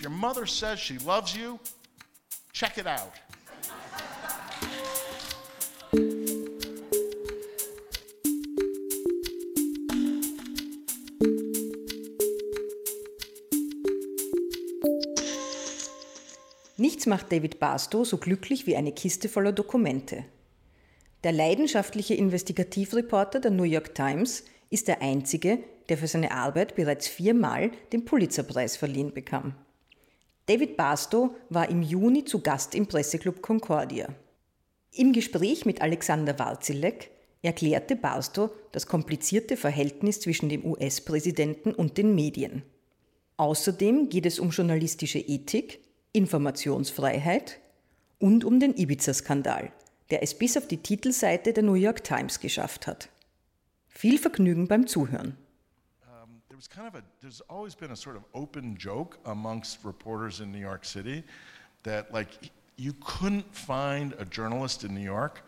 If 0.00 0.04
your 0.04 0.16
mother 0.16 0.46
says 0.46 0.80
she 0.80 0.96
loves 0.96 1.36
you, 1.36 1.58
check 2.54 2.78
it 2.78 2.86
out. 2.86 3.12
Nichts 16.78 17.04
macht 17.04 17.30
David 17.30 17.58
Barstow 17.58 18.06
so 18.06 18.16
glücklich 18.16 18.66
wie 18.66 18.76
eine 18.76 18.92
Kiste 18.92 19.28
voller 19.28 19.52
Dokumente. 19.52 20.24
Der 21.24 21.32
leidenschaftliche 21.32 22.14
Investigativreporter 22.14 23.40
der 23.40 23.50
New 23.50 23.64
York 23.64 23.94
Times 23.94 24.44
ist 24.70 24.88
der 24.88 25.02
einzige, 25.02 25.58
der 25.90 25.98
für 25.98 26.06
seine 26.06 26.30
Arbeit 26.30 26.74
bereits 26.74 27.06
viermal 27.06 27.70
den 27.92 28.06
Pulitzerpreis 28.06 28.78
verliehen 28.78 29.12
bekam. 29.12 29.54
David 30.50 30.76
Barstow 30.76 31.30
war 31.48 31.68
im 31.68 31.80
Juni 31.80 32.24
zu 32.24 32.40
Gast 32.40 32.74
im 32.74 32.88
Presseclub 32.88 33.40
Concordia. 33.40 34.08
Im 34.90 35.12
Gespräch 35.12 35.64
mit 35.64 35.80
Alexander 35.80 36.40
Warzilek 36.40 37.12
erklärte 37.40 37.94
Barstow 37.94 38.50
das 38.72 38.88
komplizierte 38.88 39.56
Verhältnis 39.56 40.18
zwischen 40.18 40.48
dem 40.48 40.64
US-Präsidenten 40.64 41.72
und 41.72 41.98
den 41.98 42.16
Medien. 42.16 42.64
Außerdem 43.36 44.08
geht 44.08 44.26
es 44.26 44.40
um 44.40 44.50
journalistische 44.50 45.20
Ethik, 45.20 45.78
Informationsfreiheit 46.10 47.60
und 48.18 48.44
um 48.44 48.58
den 48.58 48.76
Ibiza-Skandal, 48.76 49.70
der 50.10 50.24
es 50.24 50.36
bis 50.36 50.56
auf 50.56 50.66
die 50.66 50.78
Titelseite 50.78 51.52
der 51.52 51.62
New 51.62 51.74
York 51.74 52.02
Times 52.02 52.40
geschafft 52.40 52.88
hat. 52.88 53.08
Viel 53.86 54.18
Vergnügen 54.18 54.66
beim 54.66 54.88
Zuhören. 54.88 55.36
Was 56.60 56.68
kind 56.68 56.86
of 56.86 56.94
a, 56.94 57.02
there's 57.22 57.40
always 57.48 57.74
been 57.74 57.90
a 57.90 57.96
sort 57.96 58.16
of 58.16 58.24
open 58.34 58.76
joke 58.76 59.16
amongst 59.24 59.82
reporters 59.82 60.40
in 60.40 60.52
New 60.52 60.58
York 60.58 60.84
City 60.84 61.24
that 61.84 62.12
like 62.12 62.50
you 62.76 62.94
couldn't 63.00 63.54
find 63.54 64.12
a 64.18 64.26
journalist 64.26 64.84
in 64.84 64.94
New 64.94 65.00
York 65.00 65.40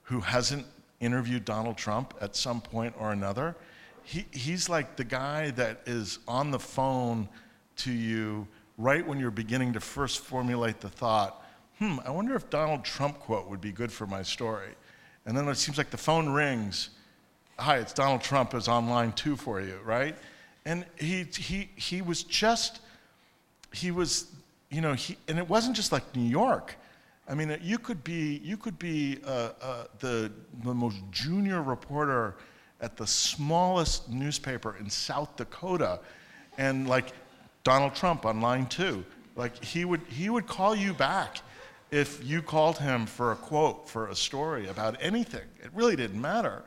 who 0.00 0.18
hasn't 0.20 0.64
interviewed 0.98 1.44
Donald 1.44 1.76
Trump 1.76 2.14
at 2.22 2.34
some 2.34 2.62
point 2.62 2.94
or 2.98 3.12
another. 3.12 3.54
He, 4.02 4.24
he's 4.30 4.70
like 4.70 4.96
the 4.96 5.04
guy 5.04 5.50
that 5.50 5.82
is 5.84 6.20
on 6.26 6.50
the 6.50 6.58
phone 6.58 7.28
to 7.76 7.92
you 7.92 8.48
right 8.78 9.06
when 9.06 9.20
you're 9.20 9.30
beginning 9.30 9.74
to 9.74 9.80
first 9.80 10.20
formulate 10.20 10.80
the 10.80 10.88
thought, 10.88 11.44
hmm, 11.80 11.98
I 12.02 12.08
wonder 12.08 12.34
if 12.34 12.48
Donald 12.48 12.82
Trump 12.82 13.20
quote 13.20 13.46
would 13.50 13.60
be 13.60 13.72
good 13.72 13.92
for 13.92 14.06
my 14.06 14.22
story. 14.22 14.70
And 15.26 15.36
then 15.36 15.46
it 15.48 15.56
seems 15.56 15.76
like 15.76 15.90
the 15.90 15.98
phone 15.98 16.30
rings. 16.30 16.88
Hi, 17.58 17.76
it's 17.76 17.92
Donald 17.92 18.22
Trump 18.22 18.54
is 18.54 18.68
on 18.68 18.88
line 18.88 19.12
two 19.12 19.36
for 19.36 19.60
you, 19.60 19.80
right? 19.84 20.16
And 20.66 20.84
he, 20.98 21.22
he, 21.22 21.70
he 21.76 22.02
was 22.02 22.24
just, 22.24 22.80
he 23.72 23.92
was, 23.92 24.32
you 24.68 24.80
know, 24.80 24.94
he, 24.94 25.16
and 25.28 25.38
it 25.38 25.48
wasn't 25.48 25.76
just 25.76 25.92
like 25.92 26.02
New 26.16 26.28
York. 26.28 26.74
I 27.28 27.34
mean, 27.34 27.56
you 27.62 27.78
could 27.78 28.02
be, 28.02 28.40
you 28.42 28.56
could 28.56 28.76
be 28.76 29.18
uh, 29.24 29.50
uh, 29.62 29.84
the, 30.00 30.32
the 30.64 30.74
most 30.74 30.96
junior 31.12 31.62
reporter 31.62 32.34
at 32.80 32.96
the 32.96 33.06
smallest 33.06 34.10
newspaper 34.10 34.76
in 34.78 34.90
South 34.90 35.36
Dakota, 35.36 36.00
and 36.58 36.88
like 36.88 37.12
Donald 37.62 37.94
Trump 37.94 38.26
on 38.26 38.40
line 38.40 38.66
two. 38.66 39.04
Like 39.36 39.62
he 39.62 39.84
would, 39.84 40.02
he 40.08 40.30
would 40.30 40.48
call 40.48 40.74
you 40.74 40.92
back 40.92 41.38
if 41.92 42.24
you 42.24 42.42
called 42.42 42.78
him 42.78 43.06
for 43.06 43.30
a 43.30 43.36
quote, 43.36 43.88
for 43.88 44.08
a 44.08 44.16
story 44.16 44.66
about 44.66 44.96
anything. 45.00 45.46
It 45.62 45.70
really 45.74 45.94
didn't 45.94 46.20
matter. 46.20 46.64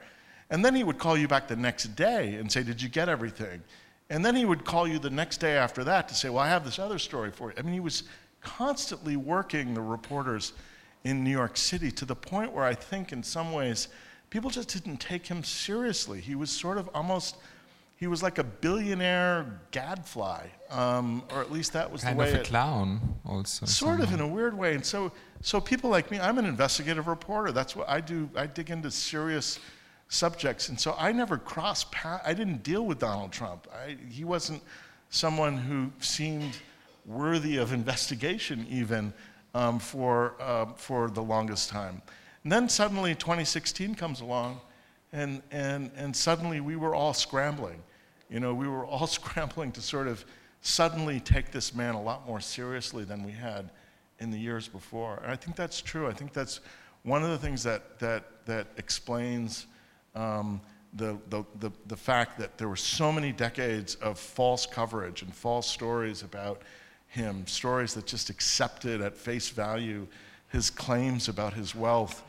And 0.50 0.64
then 0.64 0.74
he 0.74 0.86
would 0.86 0.98
call 0.98 1.18
you 1.18 1.28
back 1.28 1.50
the 1.50 1.58
next 1.58 1.96
day 1.96 2.36
and 2.36 2.50
say, 2.50 2.64
Did 2.64 2.82
you 2.82 2.88
get 2.88 3.10
everything? 3.10 3.62
And 4.10 4.26
then 4.26 4.36
he 4.36 4.46
would 4.46 4.66
call 4.66 4.88
you 4.88 4.98
the 4.98 5.10
next 5.10 5.38
day 5.38 5.56
after 5.56 5.84
that 5.84 6.08
to 6.10 6.16
say, 6.16 6.30
Well, 6.30 6.44
I 6.44 6.50
have 6.50 6.66
this 6.66 6.80
other 6.80 7.00
story 7.00 7.32
for 7.32 7.50
you. 7.50 7.56
I 7.58 7.62
mean, 7.62 7.74
he 7.74 7.80
was 7.80 8.04
constantly 8.42 9.16
working 9.16 9.74
the 9.74 9.82
reporters 9.82 10.54
in 11.04 11.24
New 11.24 11.32
York 11.32 11.58
City 11.58 11.92
to 11.92 12.06
the 12.06 12.16
point 12.16 12.52
where 12.52 12.66
I 12.66 12.74
think, 12.74 13.12
in 13.12 13.24
some 13.24 13.52
ways, 13.52 13.88
people 14.30 14.50
just 14.50 14.70
didn't 14.70 14.98
take 14.98 15.28
him 15.28 15.44
seriously. 15.44 16.20
He 16.20 16.36
was 16.36 16.50
sort 16.50 16.78
of 16.78 16.90
almost 16.94 17.38
he 18.00 18.08
was 18.08 18.24
like 18.24 18.38
a 18.38 18.46
billionaire 18.46 19.60
gadfly, 19.72 20.48
um, 20.70 21.22
or 21.34 21.42
at 21.42 21.52
least 21.52 21.74
that 21.74 21.92
was 21.92 22.02
kind 22.02 22.18
the 22.18 22.22
way. 22.22 22.28
Kind 22.28 22.40
of 22.40 22.46
a 22.46 22.50
clown, 22.50 23.20
also. 23.26 23.66
Sort 23.66 24.00
somehow. 24.00 24.04
of 24.04 24.14
in 24.14 24.22
a 24.22 24.28
weird 24.28 24.58
way, 24.58 24.74
and 24.74 24.86
so 24.86 25.12
so 25.42 25.60
people 25.60 25.90
like 25.90 26.10
me, 26.10 26.18
I'm 26.18 26.38
an 26.38 26.46
investigative 26.46 27.08
reporter. 27.08 27.52
That's 27.52 27.76
what 27.76 27.90
I 27.90 28.00
do. 28.00 28.30
I 28.36 28.48
dig 28.48 28.70
into 28.70 28.90
serious 28.90 29.60
subjects, 30.10 30.70
and 30.70 30.80
so 30.80 30.96
I 30.98 31.12
never 31.12 31.38
crossed 31.38 31.92
path. 31.92 32.22
I 32.26 32.34
didn't 32.34 32.64
deal 32.64 32.86
with 32.86 33.00
Donald 33.00 33.32
Trump. 33.32 33.68
I, 33.74 33.98
he 34.10 34.24
wasn't 34.24 34.62
someone 35.10 35.58
who 35.58 35.92
seemed 36.00 36.58
worthy 37.06 37.58
of 37.58 37.72
investigation, 37.72 38.68
even 38.70 39.14
um, 39.56 39.80
for 39.80 40.36
uh, 40.40 40.66
for 40.76 41.10
the 41.10 41.24
longest 41.24 41.70
time. 41.70 42.02
And 42.44 42.52
then 42.52 42.70
suddenly, 42.70 43.16
2016 43.16 43.96
comes 43.96 44.22
along, 44.22 44.60
and 45.14 45.42
and 45.52 45.92
and 45.96 46.16
suddenly 46.16 46.60
we 46.60 46.76
were 46.76 46.94
all 46.94 47.14
scrambling 47.14 47.82
you 48.30 48.40
know, 48.40 48.54
we 48.54 48.68
were 48.68 48.86
all 48.86 49.08
scrambling 49.20 49.72
to 49.74 49.82
sort 49.82 50.08
of 50.08 50.24
suddenly 50.62 51.20
take 51.20 51.52
this 51.52 51.74
man 51.74 51.96
a 51.96 52.02
lot 52.02 52.28
more 52.28 52.40
seriously 52.40 53.04
than 53.04 53.24
we 53.24 53.32
had 53.32 53.70
in 54.20 54.32
the 54.32 54.38
years 54.38 54.68
before. 54.68 55.20
And 55.24 55.32
I 55.32 55.36
think 55.36 55.56
that's 55.56 55.82
true. 55.82 56.08
I 56.08 56.14
think 56.14 56.34
that's 56.34 56.60
one 57.04 57.24
of 57.24 57.30
the 57.30 57.38
things 57.38 57.64
that, 57.64 58.00
that, 58.00 58.46
that 58.46 58.68
explains 58.78 59.68
um, 60.16 60.62
the, 60.94 61.18
the, 61.30 61.44
the, 61.60 61.72
the 61.88 61.98
fact 61.98 62.40
that 62.40 62.58
there 62.58 62.68
were 62.68 62.76
so 62.76 63.12
many 63.12 63.32
decades 63.32 63.96
of 63.96 64.18
false 64.18 64.66
coverage 64.66 65.22
and 65.22 65.34
false 65.34 65.68
stories 65.68 66.24
about 66.24 66.62
him, 67.08 67.46
stories 67.48 67.94
that 67.94 68.06
just 68.06 68.30
accepted 68.30 69.02
at 69.02 69.18
face 69.18 69.50
value 69.50 70.08
his 70.50 70.70
claims 70.70 71.28
about 71.28 71.54
his 71.54 71.76
wealth, 71.76 72.24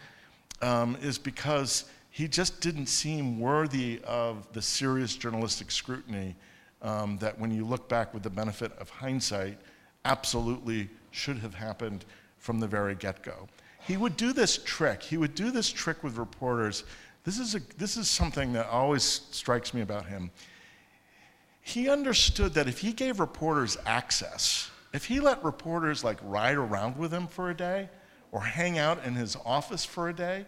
um, 0.63 0.97
is 1.01 1.19
because 1.19 1.85
he 2.11 2.29
just 2.29 2.61
didn't 2.61 2.87
seem 2.87 3.41
worthy 3.41 4.01
of 4.05 4.51
the 4.53 4.61
serious 4.61 5.17
journalistic 5.17 5.71
scrutiny 5.71 6.35
um, 6.83 7.17
that, 7.19 7.39
when 7.39 7.51
you 7.51 7.65
look 7.65 7.89
back 7.89 8.13
with 8.13 8.23
the 8.23 8.31
benefit 8.31 8.73
of 8.79 8.91
hindsight, 8.91 9.59
absolutely 10.05 10.89
should 11.11 11.39
have 11.39 11.55
happened 11.55 12.05
from 12.39 12.59
the 12.61 12.67
very 12.67 12.95
get 12.95 13.23
go. 13.23 13.49
He 13.87 13.97
would 13.97 14.17
do 14.17 14.33
this 14.33 14.59
trick. 14.65 15.03
He 15.03 15.17
would 15.17 15.35
do 15.35 15.51
this 15.51 15.71
trick 15.71 16.03
with 16.03 16.17
reporters. 16.17 16.85
This 17.25 17.39
is, 17.39 17.55
a, 17.55 17.61
this 17.77 17.97
is 17.97 18.09
something 18.09 18.53
that 18.55 18.67
always 18.67 19.03
strikes 19.03 19.75
me 19.75 19.83
about 19.83 20.07
him. 20.07 20.31
He 21.61 21.89
understood 21.89 22.55
that 22.55 22.67
if 22.67 22.79
he 22.79 22.93
gave 22.93 23.21
reporters 23.21 23.77
access, 23.85 24.71
if 24.93 25.05
he 25.05 25.21
let 25.21 25.45
reporters 25.45 26.03
like 26.03 26.19
ride 26.23 26.57
around 26.57 26.97
with 26.97 27.13
him 27.13 27.27
for 27.27 27.51
a 27.51 27.57
day 27.57 27.89
or 28.33 28.41
hang 28.41 28.79
out 28.79 29.05
in 29.05 29.15
his 29.15 29.37
office 29.45 29.85
for 29.85 30.09
a 30.09 30.13
day, 30.13 30.47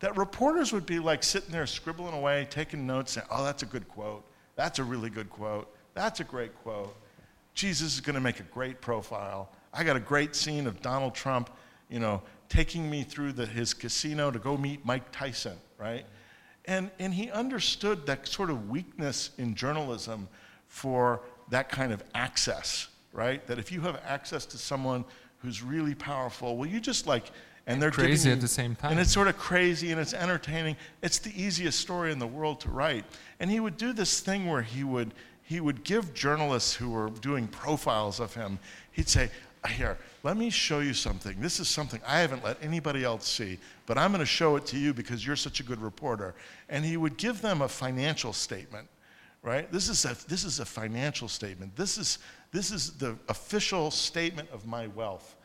that 0.00 0.16
reporters 0.16 0.72
would 0.72 0.86
be 0.86 0.98
like 0.98 1.22
sitting 1.22 1.50
there 1.50 1.66
scribbling 1.66 2.14
away, 2.14 2.46
taking 2.50 2.86
notes, 2.86 3.12
saying, 3.12 3.26
oh, 3.30 3.44
that's 3.44 3.62
a 3.62 3.66
good 3.66 3.88
quote. 3.88 4.24
That's 4.56 4.78
a 4.78 4.84
really 4.84 5.10
good 5.10 5.30
quote. 5.30 5.72
That's 5.94 6.20
a 6.20 6.24
great 6.24 6.54
quote. 6.62 6.96
Jesus 7.54 7.94
is 7.94 8.00
going 8.00 8.14
to 8.14 8.20
make 8.20 8.40
a 8.40 8.44
great 8.44 8.80
profile. 8.80 9.50
I 9.72 9.84
got 9.84 9.96
a 9.96 10.00
great 10.00 10.36
scene 10.36 10.66
of 10.66 10.80
Donald 10.80 11.14
Trump, 11.14 11.50
you 11.88 11.98
know, 11.98 12.22
taking 12.48 12.88
me 12.88 13.02
through 13.02 13.32
the, 13.32 13.46
his 13.46 13.74
casino 13.74 14.30
to 14.30 14.38
go 14.38 14.56
meet 14.56 14.84
Mike 14.84 15.10
Tyson, 15.10 15.56
right? 15.78 16.04
And, 16.66 16.90
and 16.98 17.14
he 17.14 17.30
understood 17.30 18.06
that 18.06 18.28
sort 18.28 18.50
of 18.50 18.68
weakness 18.68 19.30
in 19.38 19.54
journalism 19.54 20.28
for 20.66 21.22
that 21.50 21.70
kind 21.70 21.92
of 21.92 22.02
access, 22.14 22.88
right? 23.12 23.46
That 23.46 23.58
if 23.58 23.72
you 23.72 23.80
have 23.82 24.00
access 24.06 24.44
to 24.46 24.58
someone 24.58 25.04
who's 25.38 25.62
really 25.62 25.94
powerful, 25.94 26.56
well, 26.56 26.68
you 26.68 26.80
just 26.80 27.06
like 27.06 27.30
and 27.66 27.82
they're 27.82 27.90
crazy 27.90 28.30
at 28.30 28.40
the 28.40 28.48
same 28.48 28.74
time. 28.74 28.92
And 28.92 29.00
it's 29.00 29.12
sort 29.12 29.28
of 29.28 29.36
crazy 29.36 29.92
and 29.92 30.00
it's 30.00 30.14
entertaining. 30.14 30.76
It's 31.02 31.18
the 31.18 31.30
easiest 31.40 31.78
story 31.78 32.10
in 32.12 32.18
the 32.18 32.26
world 32.26 32.60
to 32.60 32.70
write. 32.70 33.04
And 33.40 33.50
he 33.50 33.60
would 33.60 33.76
do 33.76 33.92
this 33.92 34.20
thing 34.20 34.46
where 34.46 34.62
he 34.62 34.84
would 34.84 35.12
he 35.42 35.60
would 35.60 35.82
give 35.82 36.12
journalists 36.12 36.74
who 36.74 36.90
were 36.90 37.08
doing 37.08 37.48
profiles 37.48 38.20
of 38.20 38.34
him, 38.34 38.58
he'd 38.92 39.08
say, 39.08 39.30
Here, 39.68 39.98
let 40.22 40.36
me 40.36 40.50
show 40.50 40.80
you 40.80 40.94
something. 40.94 41.40
This 41.40 41.60
is 41.60 41.68
something 41.68 42.00
I 42.06 42.20
haven't 42.20 42.44
let 42.44 42.56
anybody 42.62 43.04
else 43.04 43.28
see, 43.28 43.58
but 43.86 43.98
I'm 43.98 44.10
going 44.10 44.20
to 44.20 44.26
show 44.26 44.56
it 44.56 44.66
to 44.66 44.78
you 44.78 44.92
because 44.92 45.26
you're 45.26 45.36
such 45.36 45.60
a 45.60 45.62
good 45.62 45.80
reporter. 45.80 46.34
And 46.68 46.84
he 46.84 46.96
would 46.96 47.16
give 47.16 47.40
them 47.40 47.62
a 47.62 47.68
financial 47.68 48.32
statement, 48.32 48.88
right? 49.42 49.70
This 49.70 49.88
is 49.88 50.04
a, 50.04 50.16
this 50.28 50.44
is 50.44 50.60
a 50.60 50.64
financial 50.64 51.28
statement. 51.28 51.76
This 51.76 51.98
is, 51.98 52.18
this 52.52 52.70
is 52.70 52.92
the 52.92 53.16
official 53.28 53.90
statement 53.90 54.48
of 54.52 54.66
my 54.66 54.88
wealth. 54.88 55.36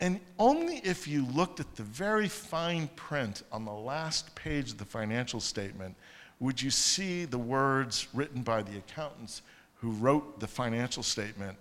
And 0.00 0.20
only 0.38 0.78
if 0.78 1.06
you 1.06 1.26
looked 1.26 1.60
at 1.60 1.76
the 1.76 1.82
very 1.82 2.28
fine 2.28 2.88
print 2.96 3.42
on 3.52 3.64
the 3.64 3.72
last 3.72 4.34
page 4.34 4.72
of 4.72 4.78
the 4.78 4.84
financial 4.84 5.40
statement 5.40 5.94
would 6.40 6.60
you 6.60 6.70
see 6.70 7.24
the 7.24 7.38
words 7.38 8.08
written 8.12 8.42
by 8.42 8.62
the 8.62 8.76
accountants 8.76 9.42
who 9.76 9.90
wrote 9.92 10.40
the 10.40 10.46
financial 10.46 11.02
statement. 11.02 11.56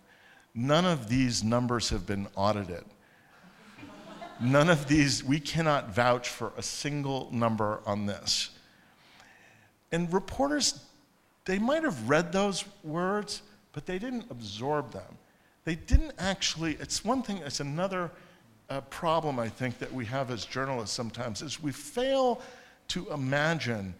None 0.56 0.86
of 0.86 1.10
these 1.10 1.44
numbers 1.44 1.90
have 1.90 2.06
been 2.06 2.28
audited. 2.36 2.84
None 4.40 4.70
of 4.70 4.88
these, 4.88 5.24
we 5.24 5.40
cannot 5.40 5.94
vouch 5.94 6.30
for 6.30 6.54
a 6.58 6.64
single 6.64 7.30
number 7.32 7.82
on 7.86 8.06
this. 8.06 8.52
And 9.92 10.12
reporters, 10.12 10.84
they 11.46 11.60
might 11.60 11.84
have 11.84 12.10
read 12.10 12.32
those 12.32 12.66
words, 12.84 13.42
but 13.72 13.86
they 13.86 14.00
didn't 14.00 14.26
absorb 14.30 14.92
them. 14.92 15.18
they 15.66 15.76
didn't 15.76 16.12
actually, 16.20 16.74
it's 16.82 17.06
one 17.06 17.22
thing, 17.22 17.38
it's 17.38 17.62
another 17.62 18.12
uh, 18.70 18.82
problem 18.82 19.40
I 19.40 19.48
think 19.48 19.80
that 19.80 19.92
we 19.94 20.06
have 20.06 20.30
as 20.30 20.46
journalists 20.46 20.96
sometimes, 20.96 21.42
is 21.42 21.62
we 21.62 21.72
fail 21.72 22.42
to 22.90 23.10
imagine 23.12 23.94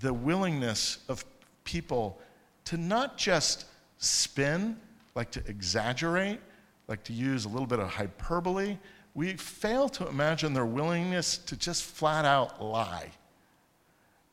the 0.00 0.12
willingness 0.12 0.98
of 1.08 1.24
people 1.64 2.20
to 2.66 2.76
not 2.76 3.16
just 3.16 3.64
spin, 3.98 4.76
like 5.16 5.30
to 5.32 5.42
exaggerate, 5.48 6.38
like 6.86 7.02
to 7.04 7.12
use 7.12 7.46
a 7.46 7.48
little 7.48 7.66
bit 7.66 7.80
of 7.80 7.88
hyperbole. 7.88 8.78
We 9.14 9.32
fail 9.32 9.88
to 9.88 10.06
imagine 10.06 10.52
their 10.52 10.66
willingness 10.66 11.38
to 11.38 11.56
just 11.56 11.82
flat 11.82 12.24
out 12.24 12.62
lie. 12.62 13.10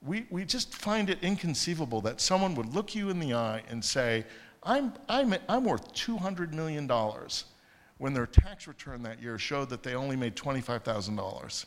We, 0.06 0.28
we 0.30 0.44
just 0.44 0.76
find 0.76 1.10
it 1.10 1.18
inconceivable 1.22 2.02
that 2.02 2.20
someone 2.20 2.54
would 2.56 2.76
look 2.76 2.94
you 2.94 3.10
in 3.10 3.20
the 3.20 3.34
eye 3.34 3.64
and 3.70 3.84
say, 3.84 4.26
I'm, 4.62 4.94
I'm, 5.08 5.34
I'm 5.48 5.64
worth 5.64 5.94
$200 5.94 6.52
million 6.52 6.92
when 7.98 8.14
their 8.14 8.26
tax 8.26 8.68
return 8.68 9.02
that 9.04 9.22
year 9.22 9.38
showed 9.38 9.70
that 9.70 9.82
they 9.82 9.96
only 9.96 10.18
made 10.18 10.36
$25,000. 10.36 11.66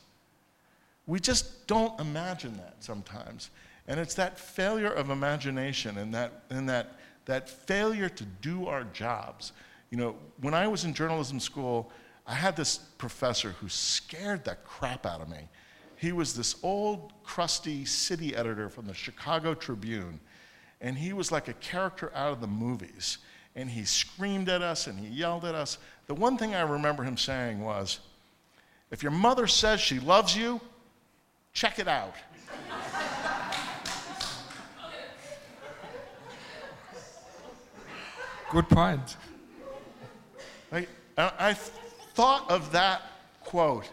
We 1.07 1.21
just 1.21 1.67
don't 1.67 1.99
imagine 1.99 2.59
that 2.59 2.77
sometimes. 2.81 3.51
And 3.89 3.99
it's 3.99 4.15
that 4.15 4.39
failure 4.39 4.91
of 4.91 5.09
imagination 5.09 5.97
and 5.97 6.13
that, 6.13 6.43
and 6.51 6.69
that, 6.69 6.99
that 7.27 7.49
failure 7.49 8.09
to 8.09 8.25
do 8.25 8.67
our 8.67 8.85
jobs. 8.85 9.53
You 9.91 9.99
know, 9.99 10.17
when 10.41 10.55
I 10.55 10.67
was 10.67 10.85
in 10.85 10.95
journalism 10.95 11.39
school, 11.39 11.93
I 12.27 12.35
had 12.35 12.57
this 12.57 12.79
professor 12.99 13.51
who 13.51 13.69
scared 13.69 14.45
the 14.45 14.57
crap 14.65 15.07
out 15.07 15.21
of 15.21 15.29
me. 15.29 15.49
He 15.97 16.13
was 16.13 16.35
this 16.35 16.57
old, 16.63 17.13
crusty 17.23 17.85
city 17.85 18.35
editor 18.35 18.69
from 18.69 18.87
the 18.87 18.95
Chicago 18.95 19.55
Tribune, 19.55 20.21
and 20.81 20.97
he 20.97 21.13
was 21.13 21.33
like 21.33 21.49
a 21.49 21.55
character 21.55 22.13
out 22.15 22.33
of 22.33 22.41
the 22.41 22.47
movies. 22.47 23.19
And 23.55 23.71
he 23.71 23.85
screamed 23.85 24.51
at 24.51 24.61
us 24.61 24.87
and 24.87 24.99
he 24.99 25.07
yelled 25.07 25.47
at 25.47 25.55
us. 25.55 25.79
The 26.09 26.15
one 26.15 26.37
thing 26.37 26.55
I 26.55 26.61
remember 26.61 27.03
him 27.03 27.17
saying 27.17 27.65
was, 27.65 28.01
If 28.91 29.03
your 29.03 29.13
mother 29.13 29.47
says 29.47 29.81
she 29.81 29.99
loves 29.99 30.37
you, 30.37 30.61
check 31.55 31.79
it 31.79 31.89
out. 31.89 32.15
Good 38.51 38.69
point. 38.69 39.17
I, 40.73 40.87
I 41.17 41.55
thought 41.55 42.49
of 42.51 42.71
that 42.73 43.03
quote 43.43 43.91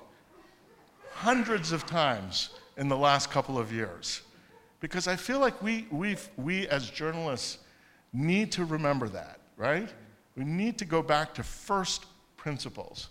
hundreds 1.11 1.71
of 1.71 1.85
times 1.85 2.49
in 2.77 2.87
the 2.87 2.97
last 2.97 3.31
couple 3.31 3.57
of 3.57 3.71
years 3.71 4.21
because 4.79 5.07
I 5.07 5.15
feel 5.15 5.39
like 5.39 5.61
we, 5.63 5.87
we 5.89 6.17
we 6.37 6.67
as 6.67 6.89
journalists 6.89 7.59
need 8.11 8.51
to 8.51 8.65
remember 8.65 9.07
that, 9.09 9.39
right? 9.57 9.89
We 10.35 10.43
need 10.43 10.77
to 10.79 10.85
go 10.85 11.01
back 11.01 11.33
to 11.35 11.43
first 11.43 12.05
principles. 12.37 13.09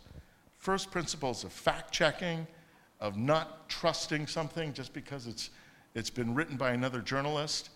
First 0.59 0.91
principles 0.91 1.43
of 1.43 1.53
fact 1.53 1.93
checking, 1.93 2.47
of 3.01 3.17
not 3.17 3.69
trusting 3.69 4.27
something 4.27 4.73
just 4.73 4.93
because 4.93 5.27
it's, 5.27 5.51
it's 5.95 6.11
been 6.11 6.35
written 6.35 6.57
by 6.57 6.71
another 6.71 7.01
journalist, 7.01 7.71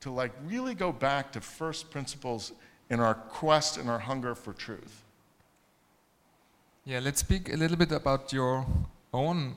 to 0.00 0.10
like 0.10 0.32
really 0.44 0.74
go 0.74 0.90
back 0.90 1.30
to 1.32 1.40
first 1.40 1.90
principles 1.90 2.52
in 2.90 3.00
our 3.00 3.14
quest 3.14 3.78
and 3.78 3.88
our 3.88 3.98
hunger 3.98 4.34
for 4.34 4.52
truth. 4.52 5.02
Yeah, 6.84 7.00
let's 7.00 7.20
speak 7.20 7.52
a 7.52 7.56
little 7.56 7.76
bit 7.76 7.92
about 7.92 8.32
your 8.32 8.66
own 9.12 9.56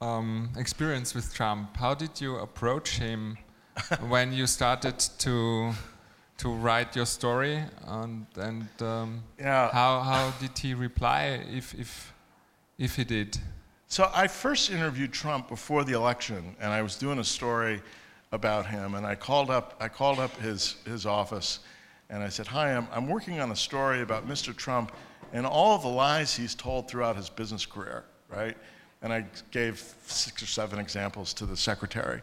um, 0.00 0.50
experience 0.56 1.14
with 1.14 1.32
Trump. 1.34 1.76
How 1.76 1.94
did 1.94 2.20
you 2.20 2.36
approach 2.36 2.98
him 2.98 3.38
when 4.08 4.32
you 4.32 4.46
started 4.46 4.98
to 5.18 5.72
to 6.38 6.48
write 6.48 6.96
your 6.96 7.06
story, 7.06 7.62
and 7.86 8.26
and 8.36 8.68
um, 8.80 9.22
yeah. 9.38 9.70
how 9.72 10.00
how 10.00 10.32
did 10.40 10.58
he 10.58 10.74
reply 10.74 11.40
if 11.52 11.74
if 11.74 12.12
if 12.78 12.96
he 12.96 13.04
did? 13.04 13.38
So 13.88 14.10
I 14.14 14.26
first 14.26 14.70
interviewed 14.70 15.12
Trump 15.12 15.48
before 15.48 15.84
the 15.84 15.92
election, 15.92 16.56
and 16.60 16.72
I 16.72 16.82
was 16.82 16.96
doing 16.96 17.18
a 17.18 17.24
story 17.24 17.82
about 18.32 18.66
him, 18.66 18.94
and 18.94 19.06
I 19.06 19.14
called 19.16 19.50
up 19.50 19.76
I 19.80 19.88
called 19.88 20.18
up 20.18 20.34
his 20.40 20.76
his 20.86 21.06
office 21.06 21.60
and 22.10 22.22
I 22.22 22.28
said, 22.28 22.46
Hi, 22.48 22.74
I'm, 22.74 22.88
I'm 22.92 23.08
working 23.08 23.40
on 23.40 23.52
a 23.52 23.56
story 23.56 24.02
about 24.02 24.28
Mr. 24.28 24.54
Trump 24.54 24.92
and 25.32 25.46
all 25.46 25.78
the 25.78 25.88
lies 25.88 26.34
he's 26.34 26.54
told 26.54 26.88
throughout 26.88 27.16
his 27.16 27.30
business 27.30 27.64
career, 27.64 28.04
right? 28.28 28.56
And 29.00 29.12
I 29.12 29.24
gave 29.52 29.94
six 30.06 30.42
or 30.42 30.46
seven 30.46 30.78
examples 30.78 31.32
to 31.34 31.46
the 31.46 31.56
secretary. 31.56 32.20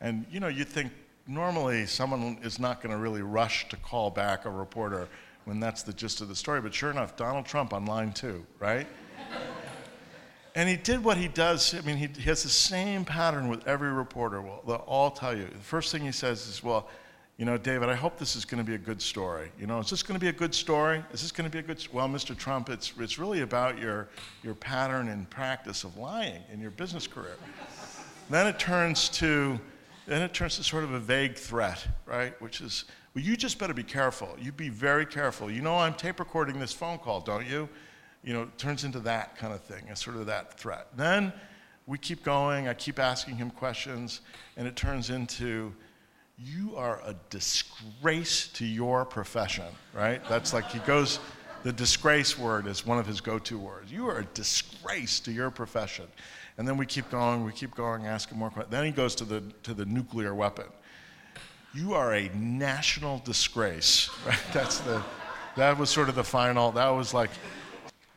And 0.00 0.26
you 0.30 0.38
know, 0.38 0.48
you'd 0.48 0.68
think 0.68 0.92
normally 1.26 1.86
someone 1.86 2.38
is 2.42 2.58
not 2.58 2.82
going 2.82 2.92
to 2.92 2.98
really 2.98 3.22
rush 3.22 3.68
to 3.70 3.76
call 3.76 4.10
back 4.10 4.44
a 4.44 4.50
reporter 4.50 5.08
when 5.44 5.58
that's 5.58 5.82
the 5.82 5.92
gist 5.92 6.20
of 6.20 6.28
the 6.28 6.36
story, 6.36 6.60
but 6.60 6.72
sure 6.72 6.90
enough, 6.90 7.16
Donald 7.16 7.46
Trump 7.46 7.72
on 7.72 7.86
line 7.86 8.12
two, 8.12 8.44
right? 8.60 8.86
and 10.54 10.68
he 10.68 10.76
did 10.76 11.02
what 11.02 11.16
he 11.16 11.26
does. 11.26 11.74
I 11.74 11.80
mean, 11.80 11.96
he, 11.96 12.06
he 12.06 12.22
has 12.22 12.42
the 12.42 12.48
same 12.48 13.04
pattern 13.04 13.48
with 13.48 13.66
every 13.66 13.92
reporter. 13.92 14.40
Well, 14.40 14.62
they'll 14.66 14.76
all 14.76 15.10
tell 15.10 15.36
you. 15.36 15.46
The 15.46 15.58
first 15.58 15.90
thing 15.90 16.02
he 16.02 16.12
says 16.12 16.46
is, 16.46 16.62
Well, 16.62 16.88
you 17.42 17.46
know, 17.46 17.58
David, 17.58 17.88
I 17.88 17.96
hope 17.96 18.18
this 18.18 18.36
is 18.36 18.44
going 18.44 18.64
to 18.64 18.64
be 18.64 18.76
a 18.76 18.78
good 18.78 19.02
story. 19.02 19.50
You 19.58 19.66
know, 19.66 19.80
is 19.80 19.90
this 19.90 20.04
going 20.04 20.14
to 20.14 20.20
be 20.20 20.28
a 20.28 20.32
good 20.32 20.54
story? 20.54 21.02
Is 21.12 21.22
this 21.22 21.32
going 21.32 21.44
to 21.44 21.50
be 21.50 21.58
a 21.58 21.62
good? 21.62 21.84
Well, 21.92 22.08
Mr. 22.08 22.38
Trump, 22.38 22.68
it's 22.68 22.92
it's 23.00 23.18
really 23.18 23.40
about 23.40 23.80
your 23.80 24.10
your 24.44 24.54
pattern 24.54 25.08
and 25.08 25.28
practice 25.28 25.82
of 25.82 25.96
lying 25.96 26.40
in 26.52 26.60
your 26.60 26.70
business 26.70 27.08
career. 27.08 27.34
then 28.30 28.46
it 28.46 28.60
turns 28.60 29.08
to 29.08 29.58
then 30.06 30.22
it 30.22 30.32
turns 30.32 30.54
to 30.58 30.62
sort 30.62 30.84
of 30.84 30.92
a 30.92 31.00
vague 31.00 31.34
threat, 31.34 31.84
right? 32.06 32.40
Which 32.40 32.60
is, 32.60 32.84
well, 33.12 33.24
you 33.24 33.36
just 33.36 33.58
better 33.58 33.74
be 33.74 33.82
careful. 33.82 34.36
You 34.40 34.52
be 34.52 34.68
very 34.68 35.04
careful. 35.04 35.50
You 35.50 35.62
know, 35.62 35.76
I'm 35.76 35.94
tape 35.94 36.20
recording 36.20 36.60
this 36.60 36.72
phone 36.72 36.98
call, 36.98 37.22
don't 37.22 37.48
you? 37.48 37.68
You 38.22 38.34
know, 38.34 38.42
it 38.42 38.56
turns 38.56 38.84
into 38.84 39.00
that 39.00 39.36
kind 39.36 39.52
of 39.52 39.60
thing, 39.62 39.90
a 39.90 39.96
sort 39.96 40.14
of 40.14 40.26
that 40.26 40.60
threat. 40.60 40.96
Then 40.96 41.32
we 41.88 41.98
keep 41.98 42.22
going. 42.22 42.68
I 42.68 42.74
keep 42.74 43.00
asking 43.00 43.34
him 43.34 43.50
questions, 43.50 44.20
and 44.56 44.68
it 44.68 44.76
turns 44.76 45.10
into 45.10 45.74
you 46.44 46.76
are 46.76 47.00
a 47.04 47.14
disgrace 47.30 48.48
to 48.48 48.64
your 48.64 49.04
profession, 49.04 49.66
right? 49.94 50.20
That's 50.28 50.52
like 50.52 50.70
he 50.70 50.78
goes, 50.80 51.20
the 51.62 51.72
disgrace 51.72 52.38
word 52.38 52.66
is 52.66 52.84
one 52.84 52.98
of 52.98 53.06
his 53.06 53.20
go 53.20 53.38
to 53.40 53.58
words. 53.58 53.92
You 53.92 54.08
are 54.08 54.18
a 54.18 54.24
disgrace 54.24 55.20
to 55.20 55.32
your 55.32 55.50
profession. 55.50 56.06
And 56.58 56.66
then 56.66 56.76
we 56.76 56.86
keep 56.86 57.10
going, 57.10 57.44
we 57.44 57.52
keep 57.52 57.74
going, 57.74 58.06
asking 58.06 58.38
more 58.38 58.50
questions. 58.50 58.72
Then 58.72 58.84
he 58.84 58.90
goes 58.90 59.14
to 59.16 59.24
the, 59.24 59.42
to 59.62 59.74
the 59.74 59.84
nuclear 59.84 60.34
weapon. 60.34 60.66
You 61.74 61.94
are 61.94 62.14
a 62.14 62.28
national 62.34 63.18
disgrace, 63.18 64.10
right? 64.26 64.38
That's 64.52 64.78
the, 64.78 65.02
that 65.56 65.78
was 65.78 65.90
sort 65.90 66.08
of 66.08 66.14
the 66.14 66.24
final, 66.24 66.72
that 66.72 66.88
was 66.88 67.14
like. 67.14 67.30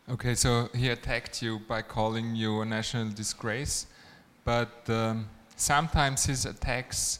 Okay, 0.09 0.35
so 0.35 0.69
he 0.75 0.89
attacked 0.89 1.41
you 1.41 1.59
by 1.67 1.81
calling 1.81 2.35
you 2.35 2.61
a 2.61 2.65
national 2.65 3.11
disgrace, 3.11 3.87
but 4.43 4.89
um, 4.89 5.27
sometimes 5.55 6.25
his 6.25 6.45
attacks 6.45 7.19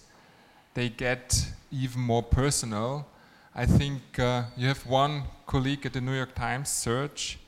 they 0.75 0.89
get 0.89 1.47
even 1.71 2.01
more 2.01 2.21
personal. 2.21 3.07
I 3.55 3.65
think 3.65 4.19
uh, 4.19 4.43
you 4.55 4.67
have 4.67 4.85
one 4.85 5.23
colleague 5.47 5.85
at 5.85 5.93
the 5.93 6.01
New 6.01 6.13
York 6.13 6.35
Times, 6.35 6.69
Serge, 6.69 7.39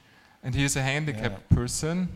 and 0.41 0.55
he 0.55 0.63
is 0.63 0.75
a 0.75 0.81
handicapped 0.81 1.43
yeah. 1.51 1.55
person, 1.55 2.09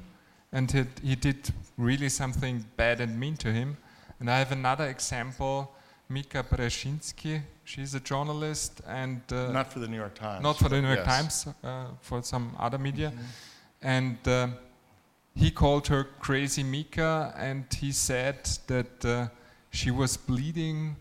and 0.51 0.71
he, 0.71 0.85
he 1.03 1.15
did 1.15 1.53
really 1.77 2.09
something 2.09 2.65
bad 2.77 3.01
and 3.01 3.19
mean 3.19 3.35
to 3.37 3.51
him. 3.51 3.77
And 4.19 4.31
I 4.31 4.39
have 4.39 4.51
another 4.51 4.87
example, 4.87 5.75
Mika 6.07 6.43
Brzezinski. 6.43 7.41
She's 7.65 7.93
a 7.93 7.99
journalist 7.99 8.81
and 8.87 9.21
uh, 9.31 9.51
not 9.51 9.71
for 9.71 9.79
the 9.79 9.87
New 9.87 9.97
York 9.97 10.15
Times. 10.15 10.43
Not 10.43 10.57
for 10.57 10.69
the 10.69 10.81
New 10.81 10.87
York 10.87 11.05
yes. 11.05 11.43
Times, 11.43 11.55
uh, 11.63 11.85
for 12.01 12.23
some 12.23 12.55
other 12.59 12.79
media. 12.79 13.09
Mm 13.09 13.17
-hmm. 13.17 13.97
And 13.97 14.27
uh, 14.27 14.47
he 15.35 15.51
called 15.51 15.87
her 15.87 16.07
Crazy 16.19 16.63
Mika, 16.63 17.33
and 17.35 17.63
he 17.81 17.91
said 17.93 18.37
that 18.67 19.05
uh, 19.05 19.27
she 19.71 19.89
was 19.89 20.17
bleeding 20.17 20.95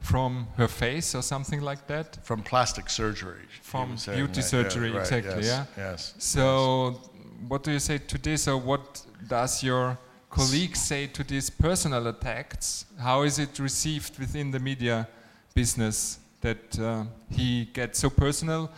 from 0.00 0.46
her 0.56 0.68
face 0.68 1.14
or 1.14 1.22
something 1.22 1.60
like 1.60 1.86
that. 1.86 2.18
From 2.24 2.42
plastic 2.42 2.90
surgery. 2.90 3.46
From 3.62 3.96
beauty 3.96 4.34
that. 4.34 4.42
surgery, 4.42 4.88
yeah, 4.90 4.98
right, 4.98 5.12
exactly. 5.12 5.44
Yes, 5.44 5.66
yeah. 5.76 5.90
Yes. 5.90 6.14
So, 6.18 6.90
yes. 6.90 7.10
what 7.48 7.62
do 7.62 7.72
you 7.72 7.78
say 7.78 7.98
to 7.98 8.18
this, 8.18 8.46
or 8.48 8.58
what 8.58 9.02
does 9.26 9.62
your 9.62 9.98
colleagues 10.30 10.82
say 10.82 11.06
to 11.06 11.24
these 11.24 11.48
personal 11.50 12.06
attacks? 12.08 12.84
How 13.00 13.22
is 13.22 13.38
it 13.38 13.58
received 13.58 14.18
within 14.18 14.50
the 14.50 14.60
media 14.60 15.08
business 15.54 16.18
that 16.40 16.78
uh, 16.78 17.04
he 17.30 17.64
gets 17.72 17.98
so 17.98 18.10
personal, 18.10 18.70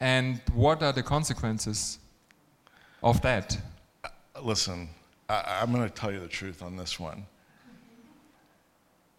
and 0.00 0.40
what 0.54 0.82
are 0.82 0.92
the 0.92 1.02
consequences 1.02 1.98
of 3.02 3.20
that? 3.22 3.58
Uh, 4.04 4.08
listen, 4.42 4.88
I, 5.28 5.60
I'm 5.60 5.72
going 5.72 5.88
to 5.88 5.94
tell 5.94 6.10
you 6.10 6.20
the 6.20 6.28
truth 6.28 6.62
on 6.62 6.76
this 6.76 6.98
one. 6.98 7.26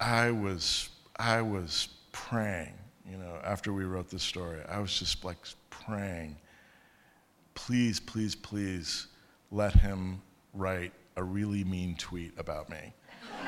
I 0.04 0.30
was 0.30 0.90
I 1.16 1.40
was 1.40 1.88
praying, 2.12 2.74
you 3.10 3.16
know, 3.16 3.38
after 3.42 3.72
we 3.72 3.84
wrote 3.84 4.10
this 4.10 4.22
story. 4.22 4.60
I 4.68 4.78
was 4.78 4.98
just 4.98 5.24
like 5.24 5.38
praying, 5.70 6.36
please, 7.54 8.00
please, 8.00 8.34
please 8.34 9.06
let 9.50 9.72
him 9.72 10.20
write 10.52 10.92
a 11.16 11.22
really 11.24 11.64
mean 11.64 11.96
tweet 11.96 12.32
about 12.36 12.68
me. 12.68 12.92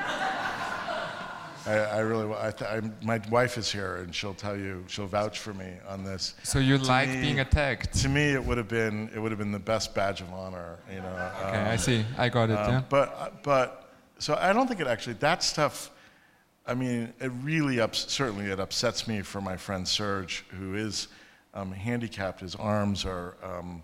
I, 1.67 1.73
I 1.73 1.99
really, 1.99 2.33
I 2.33 2.51
th- 2.51 2.71
I, 2.71 3.05
my 3.05 3.21
wife 3.29 3.57
is 3.57 3.69
here, 3.71 3.97
and 3.97 4.15
she'll 4.15 4.33
tell 4.33 4.55
you, 4.57 4.85
she'll 4.87 5.05
vouch 5.05 5.37
for 5.39 5.53
me 5.53 5.73
on 5.87 6.03
this. 6.03 6.33
So 6.43 6.59
you 6.59 6.77
To 6.77 6.83
like 6.85 7.09
me- 7.09 7.21
being 7.21 7.41
attacked? 7.41 7.93
To 8.01 8.09
me, 8.09 8.31
it 8.31 8.43
would 8.43 8.57
have 8.57 8.69
been, 8.69 9.09
it 9.13 9.19
would 9.19 9.31
have 9.31 9.37
been 9.39 9.51
the 9.51 9.59
best 9.59 9.93
badge 9.93 10.21
of 10.21 10.31
honor, 10.31 10.77
you 10.89 11.01
know. 11.01 11.31
Okay, 11.47 11.57
um, 11.57 11.67
I 11.67 11.75
see. 11.75 12.05
I 12.17 12.29
got 12.29 12.49
it. 12.49 12.53
um, 12.53 12.71
yeah. 12.71 12.81
But, 12.87 13.43
but, 13.43 13.91
so 14.17 14.35
I 14.39 14.53
don't 14.53 14.65
think 14.67 14.79
it 14.79 14.87
actually, 14.87 15.13
that 15.15 15.43
stuff, 15.43 15.91
I 16.67 16.73
mean, 16.73 17.13
it 17.19 17.31
really, 17.43 17.79
ups, 17.79 18.11
certainly 18.11 18.51
it 18.51 18.59
upsets 18.59 19.07
me 19.07 19.21
for 19.21 19.39
my 19.39 19.55
friend 19.55 19.87
Serge, 19.87 20.43
who 20.49 20.75
is 20.75 21.07
um, 21.53 21.71
handicapped. 21.71 22.41
His 22.41 22.55
arms 22.55 23.05
are, 23.05 23.35
um, 23.41 23.83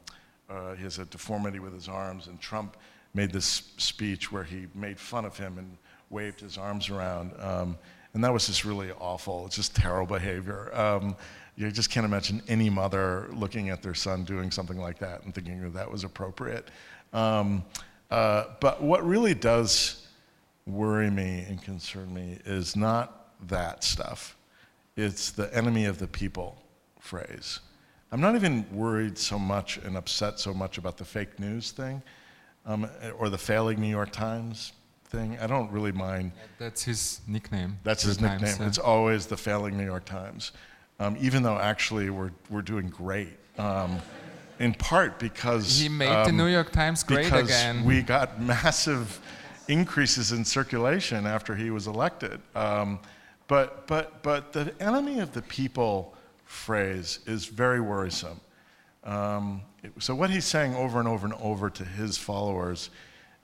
uh, 0.49 0.73
he 0.73 0.83
has 0.83 0.99
a 0.99 1.05
deformity 1.05 1.59
with 1.59 1.73
his 1.73 1.87
arms, 1.87 2.27
and 2.27 2.39
Trump 2.41 2.75
made 3.13 3.31
this 3.31 3.71
speech 3.77 4.31
where 4.31 4.43
he 4.43 4.67
made 4.75 4.99
fun 4.99 5.23
of 5.23 5.37
him 5.37 5.57
and 5.57 5.77
waved 6.09 6.41
his 6.41 6.57
arms 6.57 6.89
around. 6.89 7.31
Um, 7.39 7.77
and 8.13 8.23
that 8.23 8.33
was 8.33 8.47
just 8.47 8.65
really 8.65 8.91
awful. 8.91 9.45
It's 9.45 9.55
just 9.55 9.75
terrible 9.75 10.17
behavior. 10.17 10.69
Um, 10.77 11.15
you 11.55 11.71
just 11.71 11.89
can't 11.89 12.05
imagine 12.05 12.41
any 12.47 12.69
mother 12.69 13.29
looking 13.31 13.69
at 13.69 13.81
their 13.81 13.93
son 13.93 14.23
doing 14.23 14.51
something 14.51 14.77
like 14.77 14.99
that 14.99 15.23
and 15.23 15.33
thinking 15.33 15.61
that 15.61 15.73
that 15.73 15.89
was 15.89 16.03
appropriate. 16.03 16.67
Um, 17.13 17.63
uh, 18.11 18.45
but 18.59 18.83
what 18.83 19.05
really 19.05 19.33
does 19.33 20.02
worry 20.65 21.09
me 21.09 21.45
and 21.47 21.61
concern 21.61 22.13
me 22.13 22.39
is 22.45 22.75
not 22.75 23.29
that 23.47 23.83
stuff. 23.83 24.37
It's 24.95 25.31
the 25.31 25.53
enemy 25.55 25.85
of 25.85 25.99
the 25.99 26.07
people 26.07 26.61
phrase. 26.99 27.59
I'm 28.11 28.21
not 28.21 28.35
even 28.35 28.65
worried 28.71 29.17
so 29.17 29.39
much 29.39 29.77
and 29.77 29.97
upset 29.97 30.39
so 30.39 30.53
much 30.53 30.77
about 30.77 30.97
the 30.97 31.05
fake 31.05 31.39
news 31.39 31.71
thing 31.71 32.01
um, 32.65 32.87
or 33.17 33.29
the 33.29 33.37
failing 33.37 33.81
New 33.81 33.89
York 33.89 34.11
Times 34.11 34.73
thing. 35.05 35.37
I 35.41 35.47
don't 35.47 35.71
really 35.71 35.91
mind. 35.91 36.31
That's 36.59 36.83
his 36.83 37.21
nickname. 37.27 37.79
That's 37.83 38.03
his 38.03 38.17
Times, 38.17 38.41
nickname. 38.41 38.61
yeah. 38.61 38.67
It's 38.67 38.77
always 38.77 39.25
the 39.25 39.37
failing 39.37 39.77
New 39.77 39.85
York 39.85 40.05
Times, 40.05 40.51
um, 40.99 41.17
even 41.19 41.43
though 41.43 41.57
actually 41.57 42.09
we're, 42.09 42.31
we're 42.49 42.61
doing 42.61 42.87
great. 42.87 43.37
Um, 43.57 43.99
in 44.59 44.73
part 44.73 45.19
because 45.19 45.79
He 45.79 45.89
made 45.89 46.07
the 46.07 46.29
um, 46.29 46.37
New 46.37 46.45
York 46.47 46.71
Times 46.71 47.03
great 47.03 47.25
because 47.25 47.49
again. 47.49 47.83
we 47.83 48.01
got 48.01 48.39
massive 48.53 49.19
increases 49.67 50.31
in 50.31 50.45
circulation 50.45 51.25
after 51.25 51.55
he 51.55 51.69
was 51.69 51.87
elected. 51.87 52.39
Um, 52.55 52.99
but, 53.47 53.87
but, 53.87 54.23
but 54.23 54.53
the 54.53 54.73
enemy 54.79 55.19
of 55.19 55.33
the 55.33 55.41
people 55.43 56.15
phrase 56.45 57.19
is 57.25 57.45
very 57.45 57.81
worrisome. 57.81 58.39
Um, 59.03 59.61
it- 59.83 59.91
so, 59.99 60.15
what 60.15 60.29
he's 60.29 60.45
saying 60.45 60.75
over 60.75 60.99
and 60.99 61.07
over 61.07 61.25
and 61.25 61.35
over 61.35 61.69
to 61.69 61.83
his 61.83 62.17
followers 62.17 62.89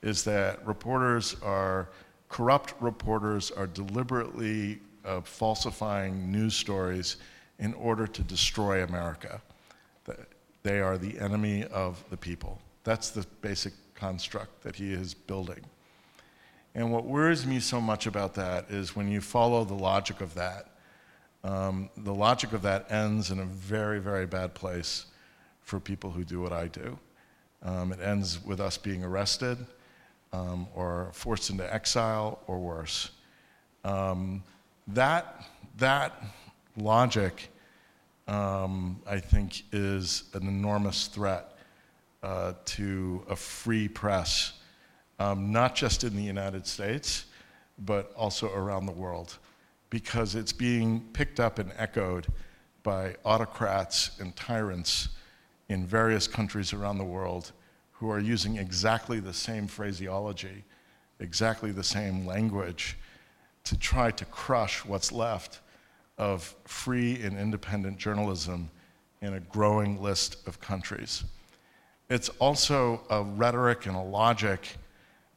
is 0.02 0.24
that 0.24 0.66
reporters 0.66 1.36
are, 1.44 1.90
corrupt 2.30 2.74
reporters 2.80 3.52
are 3.52 3.68
deliberately 3.68 4.80
uh, 5.04 5.22
falsifying 5.22 6.32
news 6.32 6.56
stories 6.56 7.18
in 7.60 7.74
order 7.74 8.08
to 8.08 8.22
destroy 8.24 8.84
America. 8.84 9.42
They 10.64 10.82
are 10.82 10.98
the 10.98 11.18
enemy 11.20 11.64
of 11.66 12.04
the 12.10 12.18
people. 12.18 12.60
That's 12.84 13.12
the 13.12 13.26
basic 13.42 13.74
construct 13.96 14.62
that 14.64 14.76
he 14.76 14.92
is 14.94 15.14
building. 15.14 15.64
And 16.76 16.92
what 16.92 17.06
worries 17.06 17.46
me 17.46 17.60
so 17.60 17.82
much 17.82 18.06
about 18.06 18.36
that 18.36 18.70
is 18.70 18.96
when 18.96 19.10
you 19.10 19.22
follow 19.22 19.64
the 19.64 19.74
logic 19.74 20.22
of 20.22 20.34
that, 20.36 20.68
um, 21.44 21.90
the 21.98 22.14
logic 22.14 22.54
of 22.54 22.62
that 22.64 22.92
ends 22.92 23.32
in 23.32 23.40
a 23.40 23.46
very, 23.46 24.00
very 24.00 24.26
bad 24.26 24.54
place 24.54 25.06
for 25.62 25.80
people 25.80 26.12
who 26.12 26.24
do 26.24 26.42
what 26.42 26.52
I 26.52 26.68
do. 26.68 26.98
Um, 27.64 27.92
it 27.92 28.00
ends 28.02 28.44
with 28.44 28.60
us 28.60 28.78
being 28.78 29.04
arrested 29.04 29.58
um, 30.32 30.68
or 30.76 31.10
forced 31.14 31.50
into 31.50 31.72
exile 31.74 32.40
or 32.48 32.60
worse. 32.60 33.12
Um, 33.84 34.44
that, 34.88 35.46
that 35.78 36.24
logic, 36.78 37.50
um, 38.28 39.02
I 39.08 39.20
think, 39.20 39.64
is 39.72 40.24
an 40.34 40.48
enormous 40.48 41.08
threat 41.08 41.58
uh, 42.22 42.54
to 42.66 43.26
a 43.30 43.36
free 43.36 43.88
press, 43.88 44.54
um, 45.20 45.52
not 45.52 45.76
just 45.76 46.04
in 46.04 46.16
the 46.16 46.24
United 46.24 46.66
States, 46.66 47.26
but 47.78 48.12
also 48.16 48.52
around 48.54 48.86
the 48.86 48.92
world, 48.92 49.38
because 49.90 50.36
it's 50.36 50.54
being 50.54 51.02
picked 51.14 51.40
up 51.40 51.60
and 51.60 51.72
echoed 51.78 52.28
by 52.84 53.16
autocrats 53.26 54.20
and 54.20 54.36
tyrants 54.36 55.10
in 55.68 55.86
various 55.86 56.28
countries 56.28 56.74
around 56.74 56.98
the 56.98 57.04
world 57.04 57.52
who 57.92 58.10
are 58.10 58.20
using 58.20 58.58
exactly 58.58 59.20
the 59.20 59.34
same 59.34 59.68
phraseology, 59.68 60.64
exactly 61.20 61.72
the 61.72 61.84
same 61.84 62.26
language 62.26 62.98
to 63.66 63.78
try 63.78 64.10
to 64.10 64.26
crush 64.26 64.86
what's 64.86 65.12
left 65.12 65.60
of 66.18 66.56
free 66.66 67.22
and 67.22 67.38
independent 67.38 67.98
journalism 67.98 68.70
in 69.22 69.34
a 69.34 69.40
growing 69.42 70.02
list 70.02 70.48
of 70.48 70.60
countries. 70.62 71.24
It's 72.10 72.30
also 72.40 73.02
a 73.10 73.22
rhetoric 73.22 73.86
and 73.86 73.96
a 73.96 74.02
logic 74.02 74.78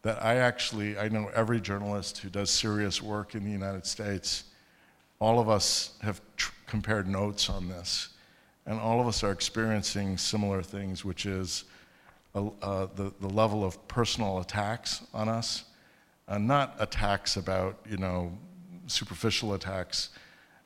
that 0.02 0.22
I 0.22 0.36
actually, 0.36 0.98
I 0.98 1.08
know 1.08 1.30
every 1.34 1.60
journalist 1.60 2.18
who 2.18 2.28
does 2.28 2.50
serious 2.50 3.00
work 3.00 3.34
in 3.34 3.44
the 3.44 3.50
United 3.50 3.86
States, 3.86 4.44
all 5.20 5.38
of 5.38 5.48
us 5.48 5.92
have 6.02 6.20
tr- 6.36 6.52
compared 6.66 7.08
notes 7.08 7.48
on 7.48 7.68
this, 7.68 8.08
and 8.66 8.80
all 8.80 9.00
of 9.00 9.06
us 9.06 9.22
are 9.22 9.30
experiencing 9.30 10.18
similar 10.18 10.62
things, 10.62 11.04
which 11.04 11.24
is 11.26 11.64
uh, 12.34 12.48
uh, 12.62 12.86
the, 12.96 13.12
the 13.20 13.28
level 13.28 13.64
of 13.64 13.86
personal 13.86 14.40
attacks 14.40 15.02
on 15.14 15.28
us, 15.28 15.64
uh, 16.28 16.38
not 16.38 16.74
attacks 16.80 17.36
about, 17.36 17.76
you 17.88 17.96
know, 17.96 18.32
superficial 18.88 19.54
attacks, 19.54 20.10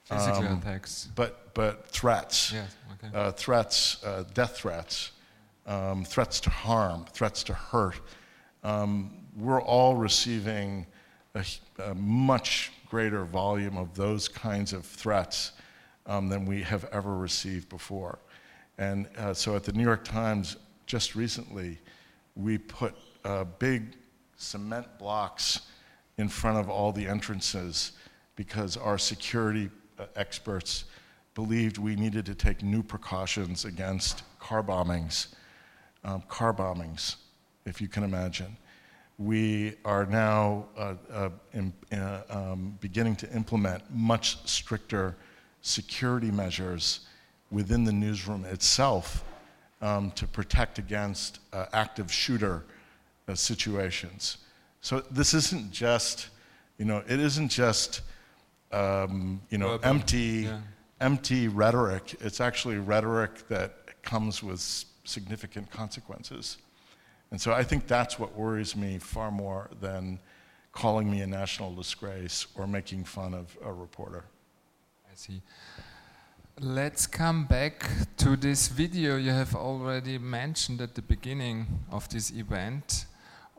Physical 0.05 0.47
um, 0.47 0.59
attacks. 0.59 1.09
but, 1.17 1.53
but 1.53 1.89
threats 1.89 2.53
Yes. 2.53 2.77
Okay. 3.05 3.15
uh, 3.15 3.33
threats, 3.33 4.03
uh, 4.05 4.23
death 4.33 4.57
threats, 4.57 5.11
um, 5.67 6.05
threats 6.05 6.41
to 6.41 6.51
harm, 6.51 7.05
threats 7.13 7.43
to 7.43 7.53
hurt. 7.53 8.01
Um, 8.63 9.11
we're 9.37 9.63
all 9.63 9.97
receiving 9.97 10.87
a 11.79 11.95
much 11.95 12.73
greater 12.89 13.25
volume 13.25 13.77
of 13.77 13.95
those 13.95 14.29
kinds 14.29 14.73
of 14.73 14.85
threats 14.85 15.53
um, 16.07 16.29
than 16.29 16.47
we 16.47 16.63
have 16.63 16.85
ever 16.93 17.17
received 17.17 17.69
before. 17.69 18.19
And 18.79 19.07
uh, 19.19 19.35
so 19.35 19.55
at 19.57 19.65
the 19.65 19.73
New 19.73 19.83
York 19.83 20.05
Times, 20.05 20.57
just 20.87 21.15
recently, 21.15 21.79
we 22.35 22.59
put 22.59 22.95
uh, 23.25 23.45
big 23.59 23.97
cement 24.37 24.87
blocks 24.99 25.63
in 26.17 26.29
front 26.29 26.59
of 26.59 26.71
all 26.71 26.93
the 26.93 27.07
entrances 27.07 27.93
because 28.37 28.77
our 28.77 28.99
security 28.99 29.71
uh, 29.99 30.05
experts 30.15 30.85
believed 31.35 31.77
we 31.77 31.97
needed 31.97 32.25
to 32.27 32.35
take 32.35 32.63
new 32.63 32.83
precautions 32.83 33.65
against 33.65 34.23
car 34.39 34.63
bombings. 34.63 35.29
Um, 36.05 36.23
car 36.29 36.55
bombings, 36.55 37.17
if 37.67 37.81
you 37.81 37.89
can 37.89 38.05
imagine. 38.05 38.57
We 39.19 39.77
are 39.85 40.05
now 40.05 40.67
uh, 40.77 40.95
uh, 41.11 41.29
in, 41.55 41.73
uh, 41.91 42.23
um, 42.29 42.77
beginning 42.81 43.17
to 43.17 43.33
implement 43.33 43.83
much 43.91 44.47
stricter 44.47 45.17
security 45.63 46.31
measures 46.31 47.01
within 47.51 47.85
the 47.85 47.93
newsroom 47.93 48.45
itself 48.45 49.25
um, 49.81 50.11
to 50.13 50.27
protect 50.27 50.79
against 50.79 51.39
uh, 51.53 51.67
active 51.73 52.13
shooter 52.13 52.65
uh, 53.27 53.35
situations. 53.35 54.39
So 54.83 55.01
this 55.11 55.33
isn't 55.33 55.71
just, 55.73 56.29
you 56.77 56.85
know, 56.85 57.03
it 57.09 57.19
isn't 57.19 57.49
just, 57.49 58.03
um, 58.71 59.41
you 59.49 59.57
know, 59.57 59.71
Verbal, 59.71 59.89
empty, 59.89 60.19
yeah. 60.19 60.61
empty 61.01 61.49
rhetoric. 61.49 62.17
It's 62.21 62.41
actually 62.41 62.77
rhetoric 62.77 63.49
that 63.49 64.03
comes 64.03 64.43
with 64.43 64.57
s- 64.57 64.85
significant 65.05 65.71
consequences. 65.71 66.59
And 67.31 67.41
so 67.41 67.53
I 67.53 67.65
think 67.65 67.87
that's 67.87 68.19
what 68.19 68.35
worries 68.37 68.77
me 68.77 68.99
far 68.99 69.31
more 69.31 69.69
than 69.81 70.21
calling 70.73 71.11
me 71.11 71.21
a 71.23 71.27
national 71.27 71.75
disgrace 71.75 72.47
or 72.55 72.67
making 72.67 73.05
fun 73.05 73.35
of 73.35 73.57
a 73.65 73.73
reporter. 73.73 74.25
I 75.11 75.15
see. 75.15 75.43
Let's 76.61 77.07
come 77.07 77.45
back 77.47 77.85
to 78.19 78.37
this 78.37 78.69
video 78.69 79.17
you 79.17 79.31
have 79.33 79.55
already 79.55 80.19
mentioned 80.19 80.81
at 80.81 80.95
the 80.95 81.03
beginning 81.03 81.67
of 81.91 82.09
this 82.09 82.31
event. 82.31 83.07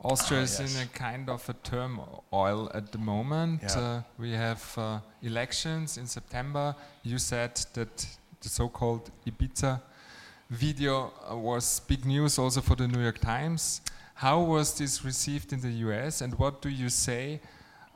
Austria 0.02 0.40
Ah, 0.40 0.44
is 0.44 0.60
yes. 0.60 0.76
in 0.76 0.82
a 0.82 0.86
kind 0.86 1.28
of 1.28 1.48
a 1.48 1.52
turmoil 1.54 2.70
at 2.74 2.90
the 2.92 2.98
moment. 2.98 3.62
Yeah. 3.62 3.78
Uh, 3.80 4.02
we 4.18 4.32
have 4.32 4.62
uh, 4.78 5.00
elections 5.22 5.96
in 5.98 6.06
September. 6.06 6.74
You 7.02 7.18
said 7.18 7.54
that 7.74 8.06
the 8.40 8.48
so-called 8.48 9.10
Ibiza 9.26 9.80
video 10.50 11.12
uh, 11.30 11.36
was 11.36 11.80
big 11.80 12.06
news 12.06 12.38
also 12.38 12.60
for 12.60 12.74
the 12.74 12.88
New 12.88 13.02
York 13.02 13.18
Times. 13.18 13.80
How 14.14 14.40
was 14.40 14.78
this 14.78 15.04
received 15.04 15.52
in 15.52 15.60
the 15.60 15.70
US, 15.88 16.22
and 16.22 16.34
what 16.38 16.62
do 16.62 16.70
you 16.70 16.88
say 16.88 17.40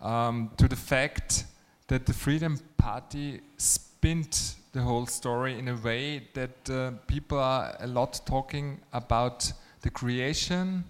um, 0.01 0.51
to 0.59 0.69
the 0.69 0.77
fact 0.77 1.47
that 1.89 2.07
the 2.07 2.13
Freedom 2.13 2.59
Party 2.77 3.41
spinned 3.57 4.39
the 4.73 4.83
whole 4.83 5.07
story 5.07 5.59
in 5.59 5.69
a 5.69 5.77
way 5.77 6.29
that 6.35 6.71
uh, 6.71 6.93
people 7.07 7.39
are 7.39 7.75
a 7.81 7.87
lot 7.87 8.21
talking 8.27 8.81
about 8.93 9.53
the 9.81 9.91
creation 9.91 10.85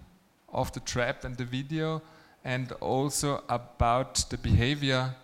of 0.49 0.71
the 0.73 0.79
trap 0.81 1.23
and 1.23 1.37
the 1.37 1.45
video, 1.45 2.01
and 2.43 2.71
also 2.73 3.43
about 3.49 4.15
the 4.29 4.37
behavior 4.37 5.15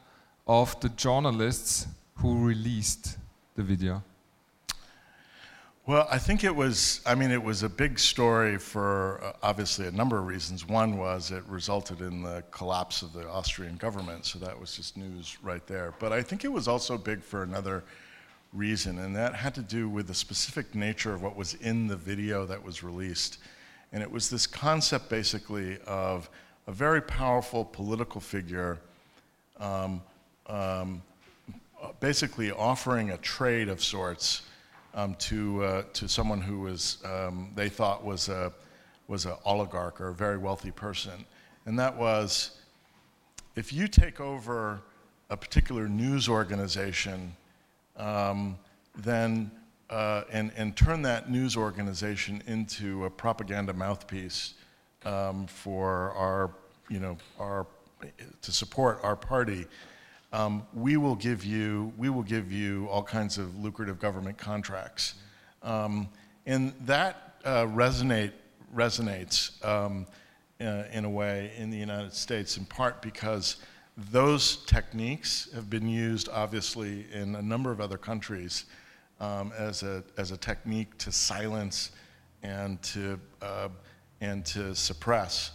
of 0.48 0.80
the 0.80 0.90
journalists 0.90 1.88
who 2.16 2.46
released 2.46 3.18
the 3.56 3.64
video? 3.64 4.02
Well, 5.90 6.08
I 6.12 6.20
think 6.20 6.44
it 6.44 6.56
was, 6.56 7.02
I 7.04 7.16
mean, 7.16 7.32
it 7.32 7.42
was 7.42 7.64
a 7.64 7.68
big 7.68 7.98
story 7.98 8.60
for 8.60 9.20
uh, 9.24 9.34
obviously 9.42 9.88
a 9.88 9.92
number 9.92 10.20
of 10.20 10.28
reasons. 10.28 10.68
One 10.68 11.00
was 11.00 11.32
it 11.32 11.44
resulted 11.48 12.02
in 12.02 12.22
the 12.22 12.44
collapse 12.52 13.02
of 13.02 13.12
the 13.12 13.28
Austrian 13.28 13.76
government, 13.78 14.24
so 14.24 14.38
that 14.38 14.60
was 14.60 14.76
just 14.76 14.98
news 14.98 15.40
right 15.42 15.66
there. 15.66 15.96
But 15.98 16.14
I 16.14 16.22
think 16.22 16.46
it 16.46 16.50
was 16.50 16.68
also 16.68 16.96
big 16.96 17.24
for 17.24 17.42
another 17.42 17.84
reason, 18.54 19.00
and 19.00 19.16
that 19.16 19.34
had 19.34 19.56
to 19.56 19.64
do 19.64 19.90
with 19.90 20.06
the 20.06 20.14
specific 20.14 20.76
nature 20.76 21.12
of 21.12 21.24
what 21.24 21.36
was 21.36 21.56
in 21.56 21.88
the 21.88 21.98
video 21.98 22.46
that 22.46 22.64
was 22.64 22.84
released. 22.84 23.40
And 23.92 24.04
it 24.04 24.12
was 24.12 24.30
this 24.30 24.46
concept 24.46 25.10
basically 25.10 25.80
of 25.88 26.30
a 26.68 26.72
very 26.72 27.02
powerful 27.02 27.66
political 27.66 28.22
figure 28.22 28.78
um, 29.60 30.04
um, 30.46 31.02
basically 32.00 32.52
offering 32.52 33.10
a 33.10 33.18
trade 33.18 33.70
of 33.70 33.84
sorts 33.84 34.44
um, 34.94 35.16
to, 35.16 35.64
uh, 35.64 35.84
to 35.94 36.08
someone 36.08 36.42
who 36.42 36.62
was, 36.62 36.98
um, 37.06 37.52
they 37.56 37.70
thought 37.70 38.04
was 38.04 38.30
a 38.30 38.52
was 39.10 39.26
an 39.26 39.34
oligarch 39.44 40.00
or 40.00 40.10
a 40.10 40.14
very 40.14 40.38
wealthy 40.38 40.72
person. 40.72 41.26
And 41.66 41.78
that 41.80 41.98
was 41.98 42.52
if 43.56 43.74
you 43.74 43.88
take 43.88 44.22
over 44.22 44.80
a 45.30 45.36
particular 45.36 45.90
news 45.90 46.30
organization, 46.30 47.36
um, 47.98 48.58
then 48.96 49.52
uh, 49.90 50.24
and, 50.32 50.52
and 50.56 50.78
turn 50.78 51.02
that 51.02 51.32
news 51.32 51.58
organization 51.58 52.44
into 52.46 53.06
a 53.06 53.10
propaganda 53.10 53.74
mouthpiece 53.74 54.54
um, 55.04 55.48
for 55.48 56.12
our, 56.12 56.52
you 56.90 57.00
know, 57.00 57.18
our, 57.40 57.66
to 58.42 58.52
support 58.52 59.00
our 59.02 59.16
party, 59.16 59.66
um, 60.32 60.64
we 60.74 60.98
will 60.98 61.16
give 61.16 61.44
you 61.44 61.92
we 61.98 62.10
will 62.10 62.24
give 62.24 62.52
you 62.52 62.88
all 62.90 63.04
kinds 63.04 63.38
of 63.38 63.58
lucrative 63.58 64.00
government 64.00 64.38
contracts, 64.38 65.16
um, 65.64 66.08
and 66.46 66.74
that 66.82 67.36
uh, 67.46 67.66
resonate 67.66 68.34
resonates 68.76 69.64
um, 69.66 70.06
uh, 70.62 70.84
in 70.92 71.06
a 71.06 71.10
way 71.10 71.52
in 71.58 71.70
the 71.70 71.78
United 71.78 72.14
States 72.14 72.58
in 72.58 72.66
part 72.66 73.02
because 73.02 73.58
those 74.12 74.58
techniques 74.66 75.50
have 75.54 75.70
been 75.70 75.88
used 75.88 76.30
obviously 76.30 77.06
in 77.12 77.36
a 77.36 77.42
number 77.42 77.72
of 77.72 77.82
other 77.82 77.98
countries 77.98 78.66
um, 79.20 79.52
as 79.58 79.84
a 79.84 80.04
as 80.18 80.32
a 80.32 80.38
technique 80.38 80.98
to 80.98 81.12
silence 81.12 81.92
and 82.44 82.82
to 82.82 83.20
uh, 83.42 83.70
and 84.22 84.46
to 84.46 84.76
suppress 84.76 85.52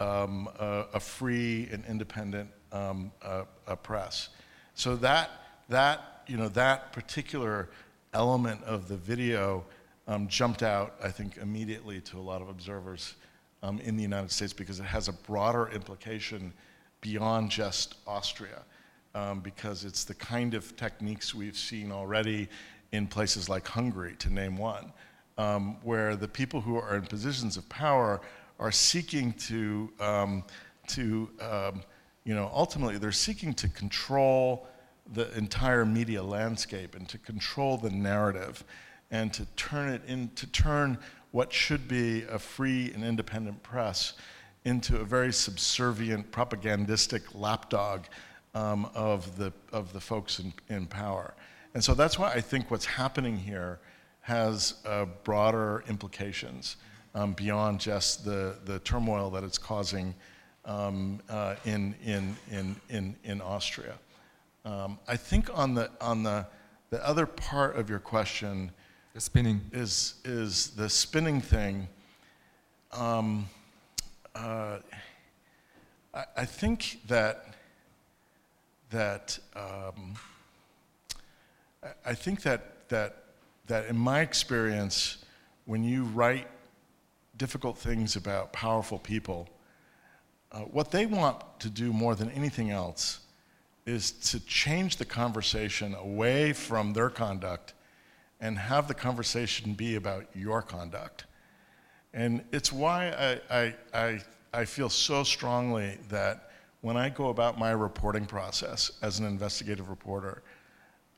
um, 0.00 0.48
a, 0.58 0.86
a 0.94 1.00
free 1.00 1.68
and 1.70 1.84
independent 1.86 2.48
um, 2.74 3.10
a, 3.66 3.76
press. 3.76 4.28
So 4.74 4.96
that, 4.96 5.30
that, 5.70 6.22
you 6.26 6.36
know, 6.36 6.48
that 6.48 6.92
particular 6.92 7.70
element 8.12 8.62
of 8.64 8.88
the 8.88 8.96
video 8.96 9.64
um, 10.06 10.28
jumped 10.28 10.62
out, 10.62 10.96
I 11.02 11.08
think, 11.08 11.38
immediately 11.38 12.00
to 12.02 12.18
a 12.18 12.20
lot 12.20 12.42
of 12.42 12.48
observers 12.48 13.14
um, 13.62 13.78
in 13.78 13.96
the 13.96 14.02
United 14.02 14.30
States 14.30 14.52
because 14.52 14.80
it 14.80 14.84
has 14.84 15.08
a 15.08 15.12
broader 15.12 15.70
implication 15.72 16.52
beyond 17.00 17.50
just 17.50 17.94
Austria. 18.06 18.62
Um, 19.16 19.38
because 19.38 19.84
it's 19.84 20.02
the 20.02 20.14
kind 20.14 20.54
of 20.54 20.76
techniques 20.76 21.32
we've 21.32 21.56
seen 21.56 21.92
already 21.92 22.48
in 22.90 23.06
places 23.06 23.48
like 23.48 23.64
Hungary, 23.64 24.16
to 24.18 24.28
name 24.28 24.56
one, 24.56 24.92
um, 25.38 25.76
where 25.84 26.16
the 26.16 26.26
people 26.26 26.60
who 26.60 26.76
are 26.76 26.96
in 26.96 27.02
positions 27.02 27.56
of 27.56 27.68
power 27.68 28.20
are 28.58 28.72
seeking 28.72 29.32
to, 29.34 29.88
um, 30.00 30.42
to 30.88 31.30
um, 31.40 31.82
you 32.24 32.34
know, 32.34 32.50
ultimately 32.52 32.98
they're 32.98 33.12
seeking 33.12 33.52
to 33.54 33.68
control 33.68 34.66
the 35.12 35.36
entire 35.36 35.84
media 35.84 36.22
landscape 36.22 36.94
and 36.94 37.08
to 37.08 37.18
control 37.18 37.76
the 37.76 37.90
narrative 37.90 38.64
and 39.10 39.32
to 39.34 39.44
turn 39.56 39.90
it 39.90 40.02
in, 40.06 40.30
to 40.34 40.46
turn 40.46 40.98
what 41.30 41.52
should 41.52 41.86
be 41.86 42.22
a 42.24 42.38
free 42.38 42.92
and 42.94 43.04
independent 43.04 43.62
press 43.62 44.14
into 44.64 45.00
a 45.00 45.04
very 45.04 45.32
subservient, 45.32 46.30
propagandistic 46.30 47.22
lapdog 47.34 48.04
um, 48.54 48.88
of, 48.94 49.36
the, 49.36 49.52
of 49.72 49.92
the 49.92 50.00
folks 50.00 50.38
in, 50.38 50.52
in 50.68 50.86
power. 50.86 51.34
And 51.74 51.84
so 51.84 51.92
that's 51.92 52.18
why 52.18 52.32
I 52.32 52.40
think 52.40 52.70
what's 52.70 52.86
happening 52.86 53.36
here 53.36 53.80
has 54.20 54.74
uh, 54.86 55.04
broader 55.22 55.84
implications 55.88 56.76
um, 57.14 57.32
beyond 57.34 57.80
just 57.80 58.24
the, 58.24 58.56
the 58.64 58.78
turmoil 58.80 59.28
that 59.30 59.44
it's 59.44 59.58
causing 59.58 60.14
um, 60.66 61.20
uh, 61.28 61.56
in, 61.64 61.94
in, 62.04 62.36
in, 62.50 62.76
in, 62.88 63.16
in 63.24 63.40
Austria. 63.40 63.94
Um, 64.64 64.98
I 65.06 65.16
think 65.16 65.50
on 65.56 65.74
the, 65.74 65.90
on 66.00 66.22
the, 66.22 66.46
the 66.90 67.06
other 67.06 67.26
part 67.26 67.76
of 67.76 67.90
your 67.90 67.98
question, 67.98 68.70
the 69.12 69.20
spinning 69.20 69.60
is, 69.72 70.14
is 70.24 70.68
the 70.70 70.88
spinning 70.88 71.40
thing. 71.40 71.88
Um, 72.92 73.48
uh, 74.34 74.78
I, 76.14 76.24
I, 76.36 76.44
think 76.44 77.00
that, 77.08 77.54
that 78.90 79.38
um, 79.54 80.14
I 82.04 82.14
think 82.14 82.42
that, 82.42 82.88
that, 82.88 83.24
that 83.66 83.86
in 83.86 83.96
my 83.96 84.20
experience, 84.20 85.18
when 85.66 85.84
you 85.84 86.04
write 86.04 86.48
difficult 87.36 87.76
things 87.76 88.16
about 88.16 88.52
powerful 88.52 88.98
people, 88.98 89.48
uh, 90.54 90.60
what 90.60 90.92
they 90.92 91.04
want 91.04 91.42
to 91.58 91.68
do 91.68 91.92
more 91.92 92.14
than 92.14 92.30
anything 92.30 92.70
else 92.70 93.20
is 93.86 94.12
to 94.12 94.38
change 94.46 94.96
the 94.96 95.04
conversation 95.04 95.94
away 95.94 96.52
from 96.52 96.92
their 96.92 97.10
conduct 97.10 97.74
and 98.40 98.56
have 98.56 98.86
the 98.86 98.94
conversation 98.94 99.74
be 99.74 99.96
about 99.96 100.26
your 100.34 100.62
conduct. 100.62 101.24
And 102.12 102.44
it's 102.52 102.72
why 102.72 103.40
I, 103.50 103.56
I, 103.58 103.74
I, 103.92 104.20
I 104.52 104.64
feel 104.64 104.88
so 104.88 105.24
strongly 105.24 105.98
that 106.08 106.50
when 106.82 106.96
I 106.96 107.08
go 107.08 107.30
about 107.30 107.58
my 107.58 107.72
reporting 107.72 108.24
process 108.24 108.92
as 109.02 109.18
an 109.18 109.26
investigative 109.26 109.88
reporter, 109.88 110.42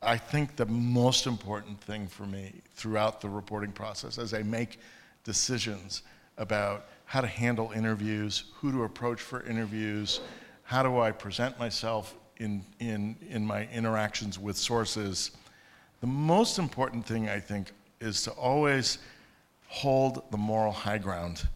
I 0.01 0.17
think 0.17 0.55
the 0.55 0.65
most 0.65 1.27
important 1.27 1.79
thing 1.81 2.07
for 2.07 2.25
me 2.25 2.61
throughout 2.73 3.21
the 3.21 3.29
reporting 3.29 3.71
process 3.71 4.17
as 4.17 4.33
I 4.33 4.41
make 4.41 4.79
decisions 5.23 6.01
about 6.37 6.85
how 7.07 7.21
to 7.21 7.27
handle 7.27 7.71
interviews, 7.71 8.43
who 8.55 8.71
to 8.71 8.83
approach 8.83 9.21
for 9.21 9.41
interviews, 9.43 10.19
how 10.63 10.83
do 10.83 10.99
I 10.99 11.11
present 11.11 11.57
myself 11.57 12.13
in, 12.35 12.63
in, 12.79 13.15
in 13.29 13.45
my 13.45 13.67
interactions 13.73 14.37
with 14.37 14.57
sources. 14.57 15.31
The 16.01 16.07
most 16.07 16.59
important 16.59 17.05
thing, 17.05 17.29
I 17.29 17.39
think, 17.39 17.71
is 18.01 18.23
to 18.23 18.31
always 18.31 18.99
hold 19.67 20.29
the 20.31 20.37
moral 20.37 20.73
high 20.73 20.97
ground, 20.97 21.47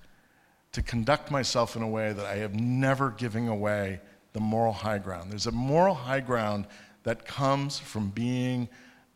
to 0.72 0.82
conduct 0.82 1.32
myself 1.32 1.76
in 1.76 1.82
a 1.82 1.88
way 1.88 2.14
that 2.14 2.26
I 2.26 2.38
have 2.38 2.56
never 2.56 3.12
giving 3.12 3.50
away 3.50 4.00
the 4.32 4.40
moral 4.40 4.74
high 4.74 5.00
ground. 5.00 5.32
There's 5.32 5.48
a 5.48 5.52
moral 5.52 5.96
high 5.96 6.22
ground 6.22 6.66
that 7.04 7.26
comes 7.26 7.78
from 7.78 8.10
being 8.10 8.70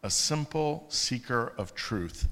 a 0.03 0.09
simple 0.09 0.85
seeker 0.89 1.53
of 1.57 1.73
truth 1.73 2.27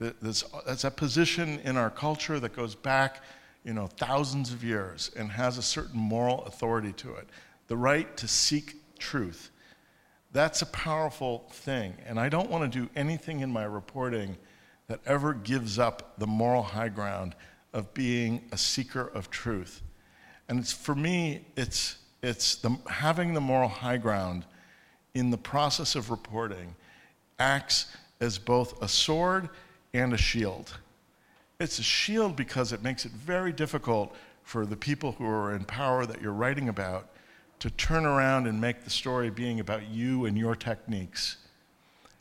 there's, 0.00 0.44
that's 0.66 0.84
a 0.84 0.90
position 0.90 1.60
in 1.60 1.76
our 1.76 1.90
culture 1.90 2.40
that 2.40 2.56
goes 2.56 2.74
back, 2.74 3.22
you 3.64 3.74
know, 3.74 3.86
thousands 3.86 4.52
of 4.52 4.64
years 4.64 5.10
and 5.16 5.30
has 5.30 5.58
a 5.58 5.62
certain 5.62 6.00
moral 6.00 6.44
authority 6.46 6.92
to 6.94 7.14
it. 7.16 7.28
The 7.68 7.76
right 7.76 8.16
to 8.16 8.26
seek 8.26 8.76
truth. 8.98 9.50
That's 10.32 10.62
a 10.62 10.66
powerful 10.66 11.44
thing. 11.50 11.94
And 12.06 12.18
I 12.18 12.28
don't 12.28 12.50
want 12.50 12.72
to 12.72 12.80
do 12.80 12.88
anything 12.96 13.40
in 13.40 13.52
my 13.52 13.64
reporting 13.64 14.36
that 14.86 15.00
ever 15.04 15.34
gives 15.34 15.78
up 15.78 16.18
the 16.18 16.26
moral 16.26 16.62
high 16.62 16.88
ground 16.88 17.34
of 17.72 17.92
being 17.94 18.42
a 18.52 18.58
seeker 18.58 19.06
of 19.06 19.30
truth. 19.30 19.82
And 20.48 20.58
it's, 20.58 20.72
for 20.72 20.94
me, 20.94 21.44
it's, 21.56 21.98
it's 22.22 22.56
the, 22.56 22.76
having 22.88 23.34
the 23.34 23.40
moral 23.40 23.68
high 23.68 23.98
ground 23.98 24.46
in 25.14 25.30
the 25.30 25.38
process 25.38 25.94
of 25.94 26.10
reporting 26.10 26.74
acts 27.38 27.94
as 28.20 28.38
both 28.38 28.82
a 28.82 28.88
sword 28.88 29.48
and 29.92 30.12
a 30.12 30.16
shield. 30.16 30.76
It's 31.58 31.78
a 31.78 31.82
shield 31.82 32.36
because 32.36 32.72
it 32.72 32.82
makes 32.82 33.04
it 33.04 33.12
very 33.12 33.52
difficult 33.52 34.14
for 34.42 34.64
the 34.64 34.76
people 34.76 35.12
who 35.12 35.26
are 35.26 35.54
in 35.54 35.64
power 35.64 36.06
that 36.06 36.22
you're 36.22 36.32
writing 36.32 36.68
about 36.68 37.08
to 37.60 37.70
turn 37.70 38.06
around 38.06 38.46
and 38.46 38.60
make 38.60 38.84
the 38.84 38.90
story 38.90 39.30
being 39.30 39.60
about 39.60 39.88
you 39.88 40.24
and 40.24 40.36
your 40.36 40.56
techniques. 40.56 41.36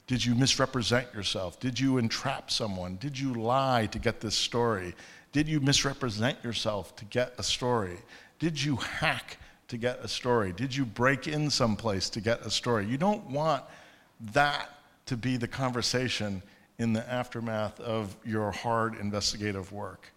Did 0.07 0.25
you 0.25 0.35
misrepresent 0.35 1.13
yourself? 1.13 1.59
Did 1.59 1.79
you 1.79 1.97
entrap 1.97 2.51
someone? 2.51 2.97
Did 2.97 3.17
you 3.17 3.33
lie 3.33 3.85
to 3.91 3.99
get 3.99 4.19
this 4.19 4.35
story? 4.35 4.95
Did 5.31 5.47
you 5.47 5.59
misrepresent 5.59 6.43
yourself 6.43 6.95
to 6.97 7.05
get 7.05 7.33
a 7.37 7.43
story? 7.43 7.97
Did 8.39 8.61
you 8.61 8.75
hack 8.77 9.37
to 9.67 9.77
get 9.77 10.03
a 10.03 10.07
story? 10.07 10.51
Did 10.51 10.75
you 10.75 10.83
break 10.83 11.27
in 11.27 11.49
someplace 11.49 12.09
to 12.09 12.21
get 12.21 12.45
a 12.45 12.49
story? 12.49 12.85
You 12.87 12.97
don't 12.97 13.25
want 13.29 13.63
that 14.33 14.69
to 15.05 15.15
be 15.15 15.37
the 15.37 15.47
conversation 15.47 16.41
in 16.79 16.93
the 16.93 17.07
aftermath 17.11 17.79
of 17.81 18.15
your 18.25 18.51
hard 18.51 18.95
investigative 18.95 19.71
work. 19.71 20.11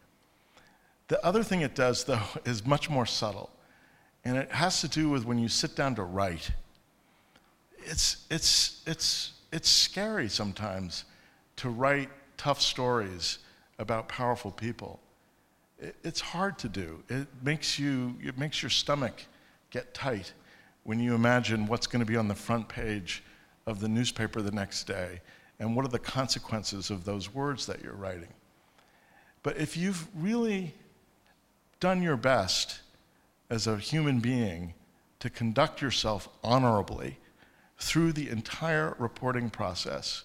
The 1.09 1.23
other 1.27 1.43
thing 1.43 1.61
it 1.61 1.75
does, 1.75 2.05
though, 2.05 2.23
is 2.47 2.65
much 2.65 2.89
more 2.89 3.05
subtle, 3.05 3.51
and 4.25 4.39
it 4.39 4.51
has 4.53 4.81
to 4.81 4.89
do 4.89 5.11
with 5.11 5.27
when 5.27 5.39
you 5.39 5.49
sit 5.49 5.77
down 5.77 5.97
to 5.97 6.05
write. 6.05 6.51
it's, 7.79 8.25
it's, 8.31 8.81
it's, 8.87 9.33
it's 9.53 9.69
scary 9.69 10.29
sometimes 10.29 11.05
to 11.57 11.69
write 11.69 12.09
tough 12.37 12.63
stories 12.63 13.39
about 13.79 14.09
powerful 14.09 14.53
people. 14.53 15.01
It, 15.81 15.97
it's 16.05 16.21
hard 16.21 16.59
to 16.61 16.69
do. 16.69 17.03
It 17.09 17.27
makes, 17.43 17.79
you, 17.79 18.15
it 18.23 18.39
makes 18.39 18.63
your 18.63 18.71
stomach 18.71 19.25
get 19.71 19.93
tight 19.95 20.33
when 20.85 21.01
you 21.01 21.15
imagine 21.15 21.67
what's 21.67 21.89
going 21.89 22.01
to 22.01 22.07
be 22.07 22.17
on 22.17 22.29
the 22.29 22.35
front 22.35 22.69
page 22.69 23.25
of 23.67 23.81
the 23.81 23.89
newspaper 23.89 24.43
the 24.43 24.53
next 24.53 24.85
day 24.85 25.21
and 25.59 25.77
what 25.77 25.85
are 25.85 25.89
the 25.89 25.99
consequences 25.99 26.91
of 26.91 27.05
those 27.05 27.33
words 27.33 27.67
that 27.67 27.83
you're 27.83 27.95
writing. 27.95 28.33
But 29.43 29.57
if 29.57 29.77
you've 29.77 30.09
really 30.15 30.75
done 31.81 32.03
your 32.03 32.17
best 32.17 32.81
as 33.51 33.67
a 33.67 33.77
human 33.77 34.21
being 34.21 34.75
to 35.21 35.31
conduct 35.31 35.83
yourself 35.83 36.29
honorably 36.43 37.19
through 37.79 38.13
the 38.13 38.29
entire 38.29 38.95
reporting 38.99 39.51
process, 39.51 40.25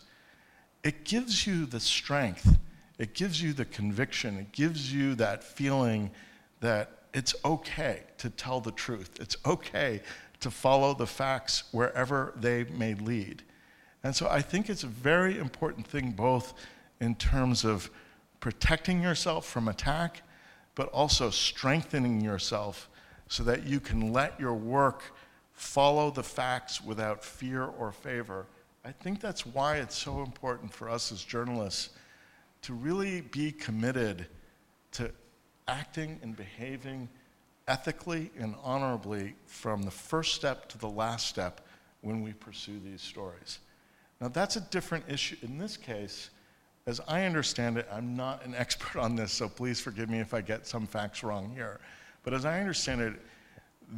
it 0.84 1.04
gives 1.04 1.46
you 1.46 1.66
the 1.66 1.80
strength, 1.80 2.58
it 2.98 3.14
gives 3.14 3.42
you 3.42 3.54
the 3.54 3.66
conviction, 3.66 4.38
it 4.38 4.52
gives 4.52 4.94
you 4.94 5.16
that 5.16 5.44
feeling 5.44 6.12
that 6.62 6.92
it's 7.14 7.36
okay 7.44 8.04
to 8.20 8.30
tell 8.30 8.62
the 8.62 8.72
truth. 8.72 9.18
It's 9.20 9.38
okay 9.46 10.02
to 10.40 10.52
follow 10.52 10.94
the 10.94 11.08
facts 11.08 11.64
wherever 11.72 12.34
they 12.36 12.66
may 12.66 12.94
lead. 12.94 13.44
And 14.04 14.16
so 14.16 14.28
I 14.30 14.42
think 14.42 14.70
it's 14.70 14.84
a 14.84 14.88
very 14.88 15.38
important 15.38 15.88
thing, 15.88 16.12
both 16.12 16.54
in 17.00 17.16
terms 17.16 17.66
of 17.66 17.90
protecting 18.40 19.02
yourself 19.02 19.46
from 19.46 19.68
attack, 19.68 20.22
but 20.76 20.90
also 20.90 21.30
strengthening 21.30 22.22
yourself 22.22 22.90
so 23.28 23.44
that 23.44 23.66
you 23.66 23.80
can 23.80 24.14
let 24.14 24.40
your 24.40 24.54
work 24.54 25.04
follow 25.52 26.12
the 26.12 26.24
facts 26.24 26.84
without 26.84 27.24
fear 27.24 27.66
or 27.66 27.92
favor. 27.92 28.46
I 28.86 28.92
think 28.92 29.20
that's 29.20 29.46
why 29.46 29.78
it's 29.78 29.98
so 29.98 30.22
important 30.22 30.72
for 30.72 30.90
us 30.90 31.12
as 31.12 31.24
journalists 31.24 31.90
to 32.62 32.74
really 32.74 33.22
be 33.22 33.52
committed 33.52 34.28
to 34.94 35.12
acting 35.68 36.20
and 36.22 36.36
behaving 36.36 37.10
ethically 37.68 38.32
and 38.40 38.56
honorably 38.64 39.36
from 39.46 39.82
the 39.84 39.92
first 39.92 40.36
step 40.36 40.70
to 40.70 40.78
the 40.78 40.88
last 40.88 41.28
step 41.28 41.62
when 42.02 42.22
we 42.22 42.34
pursue 42.34 42.80
these 42.80 43.02
stories. 43.02 43.60
Now, 44.20 44.30
that's 44.30 44.56
a 44.56 44.62
different 44.62 45.06
issue. 45.08 45.38
In 45.42 45.58
this 45.58 45.78
case, 45.78 46.30
as 46.88 47.02
I 47.08 47.26
understand 47.26 47.78
it, 47.78 47.88
I'm 47.92 48.16
not 48.16 48.44
an 48.46 48.56
expert 48.58 49.00
on 49.00 49.16
this, 49.16 49.32
so 49.32 49.48
please 49.48 49.80
forgive 49.80 50.10
me 50.10 50.20
if 50.20 50.34
I 50.34 50.42
get 50.42 50.66
some 50.66 50.88
facts 50.88 51.24
wrong 51.24 51.52
here. 51.54 51.80
But 52.24 52.34
as 52.34 52.46
I 52.46 52.60
understand 52.60 53.02
it, 53.02 53.14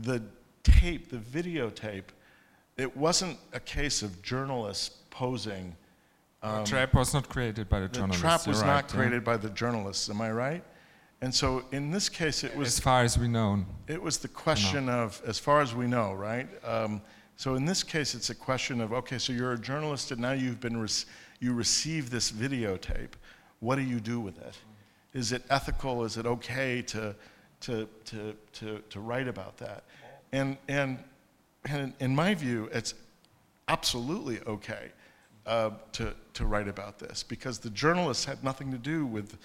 the 0.02 0.22
tape, 0.64 1.10
the 1.10 1.18
videotape, 1.18 2.04
it 2.78 2.96
wasn't 2.96 3.38
a 3.54 3.60
case 3.60 4.02
of 4.02 4.22
journalists 4.22 4.98
posing. 5.10 5.76
Um, 6.42 6.64
the 6.64 6.70
trap 6.70 6.94
was 6.94 7.14
not 7.14 7.28
created 7.28 7.68
by 7.68 7.80
the, 7.80 7.88
the 7.88 7.94
journalists. 7.94 8.22
The 8.22 8.28
trap 8.28 8.48
was 8.48 8.58
You're 8.60 8.68
not 8.68 8.88
created 8.88 9.22
yeah. 9.22 9.34
by 9.34 9.38
the 9.38 9.50
journalists, 9.50 10.10
am 10.10 10.22
I 10.22 10.32
right? 10.32 10.64
And 11.22 11.34
so 11.34 11.66
in 11.72 11.92
this 11.92 12.08
case, 12.08 12.44
it 12.44 12.56
was. 12.56 12.70
As 12.70 12.80
far 12.80 13.04
as 13.04 13.18
we 13.18 13.28
know. 13.28 13.66
It 13.88 14.02
was 14.02 14.20
the 14.20 14.30
question 14.30 14.86
no. 14.86 15.04
of, 15.04 15.22
as 15.28 15.38
far 15.38 15.62
as 15.62 15.76
we 15.76 15.86
know, 15.86 16.14
right? 16.14 16.48
Um, 16.64 17.02
so 17.40 17.56
in 17.56 17.64
this 17.64 17.84
case, 17.84 18.16
it's 18.16 18.32
a 18.32 18.36
question 18.36 18.82
of, 18.82 18.92
okay, 18.92 19.18
so 19.18 19.32
you're 19.32 19.54
a 19.54 19.58
journalist 19.58 20.12
and 20.12 20.20
now 20.20 20.34
you've 20.34 20.60
been, 20.60 20.86
you 21.40 21.54
receive 21.54 22.10
this 22.10 22.34
videotape. 22.34 23.12
What 23.62 23.78
do 23.78 23.82
you 23.82 24.02
do 24.02 24.20
with 24.20 24.38
it? 24.42 24.58
Is 25.14 25.32
it 25.32 25.44
ethical? 25.50 26.04
Is 26.04 26.18
it 26.18 26.26
okay 26.26 26.82
to, 26.82 27.16
to, 27.62 27.88
to, 28.04 28.36
to, 28.52 28.84
to 28.90 29.00
write 29.00 29.30
about 29.30 29.56
that? 29.60 29.86
And, 30.34 30.58
and, 30.68 31.00
and 31.64 31.94
in 32.02 32.14
my 32.14 32.36
view, 32.36 32.68
it's 32.74 32.94
absolutely 33.70 34.42
okay 34.46 34.92
uh, 35.46 35.70
to, 35.94 36.14
to 36.34 36.46
write 36.46 36.68
about 36.68 37.00
this 37.00 37.24
because 37.24 37.58
the 37.58 37.70
journalists 37.70 38.26
had 38.26 38.44
nothing 38.44 38.70
to 38.70 38.78
do 38.78 39.06
with 39.06 39.38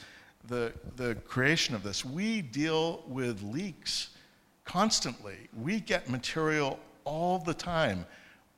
the, 0.49 0.73
the 0.97 1.15
creation 1.29 1.77
of 1.77 1.85
this. 1.85 2.05
We 2.05 2.43
deal 2.43 3.05
with 3.07 3.41
leaks 3.45 4.09
constantly. 4.65 5.49
We 5.57 5.79
get 5.79 6.11
material 6.11 6.81
all 7.05 7.39
the 7.39 7.55
time 7.55 8.07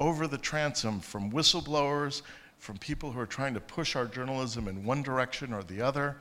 over 0.00 0.26
the 0.26 0.38
transom 0.38 1.00
from 1.00 1.30
whistleblowers, 1.30 2.22
from 2.58 2.78
people 2.78 3.12
who 3.12 3.20
are 3.20 3.26
trying 3.26 3.54
to 3.54 3.60
push 3.60 3.96
our 3.96 4.06
journalism 4.06 4.68
in 4.68 4.84
one 4.84 5.02
direction 5.02 5.52
or 5.52 5.62
the 5.62 5.80
other. 5.80 6.16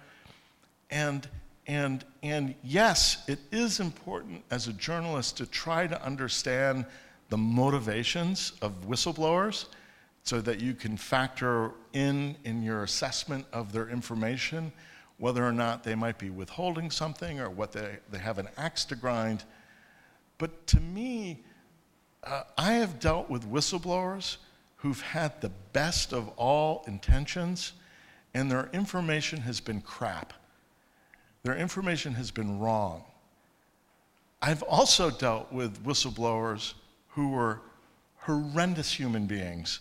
And, 0.90 1.28
and, 1.68 2.04
and 2.24 2.56
yes, 2.64 3.24
it 3.28 3.40
is 3.52 3.80
important 3.80 4.44
as 4.52 4.68
a 4.68 4.74
journalist 4.74 5.38
to 5.38 5.46
try 5.46 5.88
to 5.88 6.02
understand 6.04 6.86
the 7.30 7.38
motivations 7.38 8.54
of 8.62 8.88
whistleblowers 8.88 9.66
so 10.24 10.42
that 10.42 10.60
you 10.60 10.74
can 10.74 10.98
factor 10.98 11.72
in 11.94 12.36
in 12.44 12.64
your 12.64 12.84
assessment 12.84 13.46
of 13.54 13.72
their 13.72 13.90
information 13.90 14.72
whether 15.18 15.46
or 15.46 15.52
not 15.52 15.84
they 15.84 15.96
might 15.96 16.18
be 16.18 16.30
withholding 16.30 16.92
something 16.92 17.40
or 17.40 17.50
what 17.50 17.72
they, 17.72 17.98
they 18.12 18.18
have 18.18 18.38
an 18.38 18.50
axe 18.58 18.84
to 18.86 18.96
grind. 18.96 19.44
But 20.38 20.68
to 20.68 20.80
me, 20.80 21.44
uh, 22.26 22.44
I 22.58 22.74
have 22.74 23.00
dealt 23.00 23.30
with 23.30 23.50
whistleblowers 23.50 24.38
who've 24.78 25.02
had 25.02 25.40
the 25.42 25.52
best 25.74 26.14
of 26.14 26.30
all 26.38 26.84
intentions, 26.88 27.74
and 28.34 28.50
their 28.52 28.70
information 28.74 29.42
has 29.42 29.60
been 29.60 29.82
crap. 29.82 30.34
Their 31.44 31.56
information 31.56 32.14
has 32.14 32.32
been 32.32 32.60
wrong. 32.60 33.04
I've 34.42 34.64
also 34.64 35.10
dealt 35.10 35.52
with 35.52 35.84
whistleblowers 35.84 36.74
who 37.10 37.32
were 37.32 37.62
horrendous 38.18 38.92
human 38.92 39.26
beings 39.26 39.80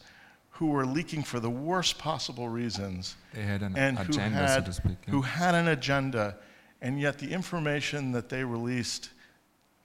who 0.50 0.66
were 0.66 0.86
leaking 0.86 1.22
for 1.22 1.40
the 1.40 1.50
worst 1.50 1.98
possible 1.98 2.48
reasons. 2.48 3.16
They 3.32 3.42
had 3.42 3.62
an 3.62 3.76
and 3.76 3.98
agenda, 3.98 4.22
who 4.22 4.34
had, 4.34 4.60
so 4.60 4.66
to 4.66 4.72
speak. 4.72 4.96
Yeah. 5.04 5.10
Who 5.10 5.22
had 5.22 5.54
an 5.54 5.68
agenda, 5.68 6.36
and 6.80 7.00
yet 7.00 7.18
the 7.18 7.32
information 7.32 8.12
that 8.12 8.28
they 8.28 8.44
released 8.44 9.10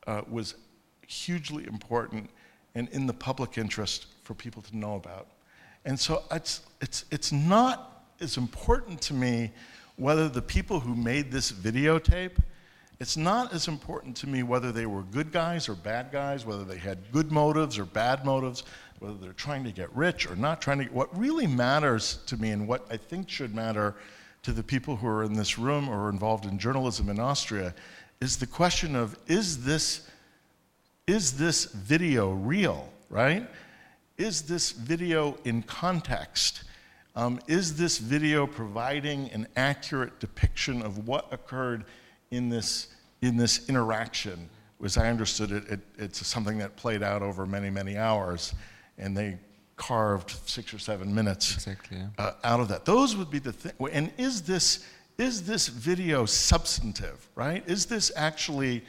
uh, 0.06 0.22
was 0.30 0.56
hugely 1.08 1.66
important 1.66 2.30
and 2.76 2.88
in 2.90 3.08
the 3.08 3.14
public 3.14 3.58
interest 3.58 4.08
for 4.24 4.34
people 4.34 4.62
to 4.62 4.78
know 4.78 4.96
about. 4.96 5.28
And 5.86 6.00
so 6.00 6.24
it's, 6.32 6.62
it's, 6.82 7.06
it's 7.12 7.32
not 7.32 8.06
as 8.20 8.38
important 8.38 9.02
to 9.04 9.14
me 9.14 9.52
whether 9.96 10.30
the 10.30 10.42
people 10.42 10.80
who 10.80 10.96
made 10.96 11.32
this 11.32 11.52
videotape, 11.52 12.38
it's 13.00 13.18
not 13.18 13.54
as 13.54 13.68
important 13.68 14.16
to 14.18 14.28
me 14.28 14.44
whether 14.44 14.72
they 14.72 14.86
were 14.86 15.04
good 15.04 15.32
guys 15.32 15.68
or 15.70 15.76
bad 15.76 16.12
guys, 16.12 16.46
whether 16.46 16.64
they 16.64 16.78
had 16.78 17.12
good 17.12 17.32
motives 17.32 17.78
or 17.78 17.86
bad 17.86 18.26
motives 18.26 18.64
whether 19.00 19.16
they're 19.16 19.34
trying 19.34 19.64
to 19.64 19.72
get 19.72 19.94
rich 19.96 20.30
or 20.30 20.36
not 20.36 20.62
trying 20.62 20.78
to. 20.80 20.84
get, 20.86 20.94
What 20.94 21.18
really 21.18 21.48
matters 21.48 22.20
to 22.28 22.38
me, 22.38 22.52
and 22.52 22.68
what 22.68 22.86
I 22.90 22.98
think 22.98 23.30
should 23.30 23.56
matter 23.56 23.96
to 24.44 24.52
the 24.52 24.64
people 24.64 24.96
who 24.96 25.08
are 25.08 25.24
in 25.24 25.34
this 25.34 25.58
room 25.58 25.90
or 25.90 26.10
involved 26.10 26.46
in 26.46 26.60
journalism 26.60 27.10
in 27.10 27.20
Austria, 27.20 27.74
is 28.22 28.38
the 28.38 28.48
question 28.48 28.96
of 28.96 29.18
is 29.28 29.64
this 29.64 30.08
is 31.10 31.32
this 31.32 31.66
video 31.66 32.30
real, 32.34 32.88
right? 33.10 33.50
Is 34.20 34.44
this 34.44 34.72
video 34.72 35.38
in 35.44 35.64
context? 35.64 36.66
Um, 37.16 37.40
is 37.48 37.76
this 37.76 37.98
video 37.98 38.46
providing 38.46 39.32
an 39.32 39.48
accurate 39.56 40.20
depiction 40.20 40.84
of 40.84 41.08
what 41.08 41.28
occurred 41.32 41.86
in 42.30 42.50
this, 42.50 42.90
in 43.24 43.38
this 43.38 43.68
interaction? 43.68 44.50
As 44.84 44.98
I 44.98 45.10
understood 45.10 45.52
it, 45.52 45.68
it, 45.68 45.80
it's 45.98 46.26
something 46.28 46.60
that 46.60 46.76
played 46.76 47.02
out 47.02 47.24
over 47.24 47.48
many, 47.48 47.72
many 47.72 47.98
hours 47.98 48.54
and 49.00 49.18
they 49.18 49.40
carved 49.78 50.30
six 50.48 50.76
or 50.76 50.80
seven 50.80 51.14
minutes 51.16 51.56
exactly, 51.56 51.98
yeah. 51.98 52.08
uh, 52.20 52.34
out 52.44 52.60
of 52.60 52.68
that. 52.68 52.86
Those 52.86 53.16
would 53.16 53.32
be 53.32 53.40
the 53.40 53.54
thing. 53.54 53.72
And 53.92 54.12
is 54.20 54.44
this 54.44 54.86
is 55.18 55.46
this 55.46 55.68
video 55.68 56.26
substantive? 56.26 57.28
Right? 57.36 57.64
Is 57.68 57.88
this 57.88 58.12
actually 58.16 58.84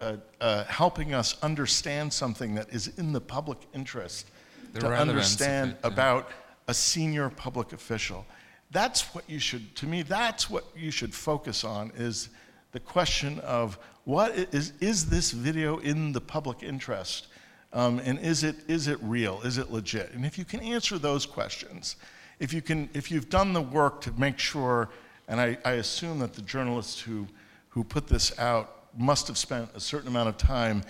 uh, 0.00 0.16
uh, 0.40 0.64
helping 0.64 1.14
us 1.14 1.36
understand 1.42 2.12
something 2.12 2.54
that 2.54 2.68
is 2.70 2.88
in 2.98 3.12
the 3.12 3.20
public 3.20 3.58
interest 3.74 4.26
the 4.72 4.80
to 4.80 4.88
understand 4.88 5.72
it, 5.72 5.78
yeah. 5.82 5.88
about 5.88 6.30
a 6.68 6.74
senior 6.74 7.30
public 7.30 7.72
official? 7.72 8.26
That's 8.70 9.14
what 9.14 9.28
you 9.28 9.38
should. 9.38 9.74
To 9.76 9.86
me, 9.86 10.02
that's 10.02 10.50
what 10.50 10.64
you 10.76 10.90
should 10.90 11.14
focus 11.14 11.64
on. 11.64 11.92
Is 11.96 12.30
the 12.72 12.80
question 12.80 13.38
of 13.40 13.78
what 14.04 14.32
is 14.52 14.72
is 14.80 15.06
this 15.08 15.30
video 15.30 15.78
in 15.78 16.12
the 16.12 16.20
public 16.20 16.62
interest? 16.62 17.28
Um, 17.74 18.00
and 18.04 18.20
is 18.20 18.44
it, 18.44 18.56
is 18.68 18.86
it 18.86 18.98
real? 19.02 19.40
Is 19.42 19.58
it 19.58 19.70
legit? 19.72 20.12
And 20.12 20.24
if 20.24 20.38
you 20.38 20.44
can 20.44 20.60
answer 20.60 20.96
those 20.96 21.26
questions, 21.26 21.96
if, 22.38 22.52
you 22.52 22.62
can, 22.62 22.88
if 22.94 23.10
you've 23.10 23.28
done 23.28 23.52
the 23.52 23.60
work 23.60 24.00
to 24.02 24.12
make 24.12 24.38
sure, 24.38 24.90
and 25.26 25.40
I, 25.40 25.58
I 25.64 25.72
assume 25.72 26.20
that 26.20 26.34
the 26.34 26.42
journalists 26.42 27.00
who, 27.00 27.26
who 27.70 27.82
put 27.82 28.06
this 28.06 28.38
out 28.38 28.73
must 28.96 29.26
have 29.28 29.38
spent 29.38 29.70
a 29.74 29.80
certain 29.80 30.08
amount 30.08 30.28
of 30.28 30.36
time 30.36 30.82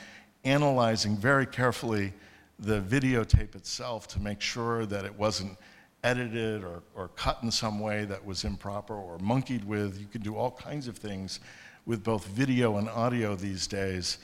analyzing 0.45 1.17
very 1.17 1.47
carefully 1.47 2.13
the 2.59 2.81
videotape 2.81 3.55
itself 3.55 4.07
to 4.09 4.21
make 4.21 4.41
sure 4.41 4.87
that 4.87 5.05
it 5.05 5.15
wasn't 5.19 5.57
edited 6.05 6.63
or, 6.63 6.83
or 6.95 7.09
cut 7.09 7.39
in 7.43 7.51
some 7.51 7.81
way 7.81 8.05
that 8.05 8.25
was 8.25 8.45
improper 8.45 8.95
or 8.95 9.19
monkeyed 9.19 9.65
with. 9.65 9.99
You 9.99 10.07
can 10.07 10.21
do 10.21 10.37
all 10.37 10.51
kinds 10.51 10.87
of 10.87 10.99
things 10.99 11.41
with 11.87 12.05
both 12.05 12.27
video 12.27 12.77
and 12.77 12.89
audio 12.89 13.35
these 13.35 13.67
days 13.67 14.19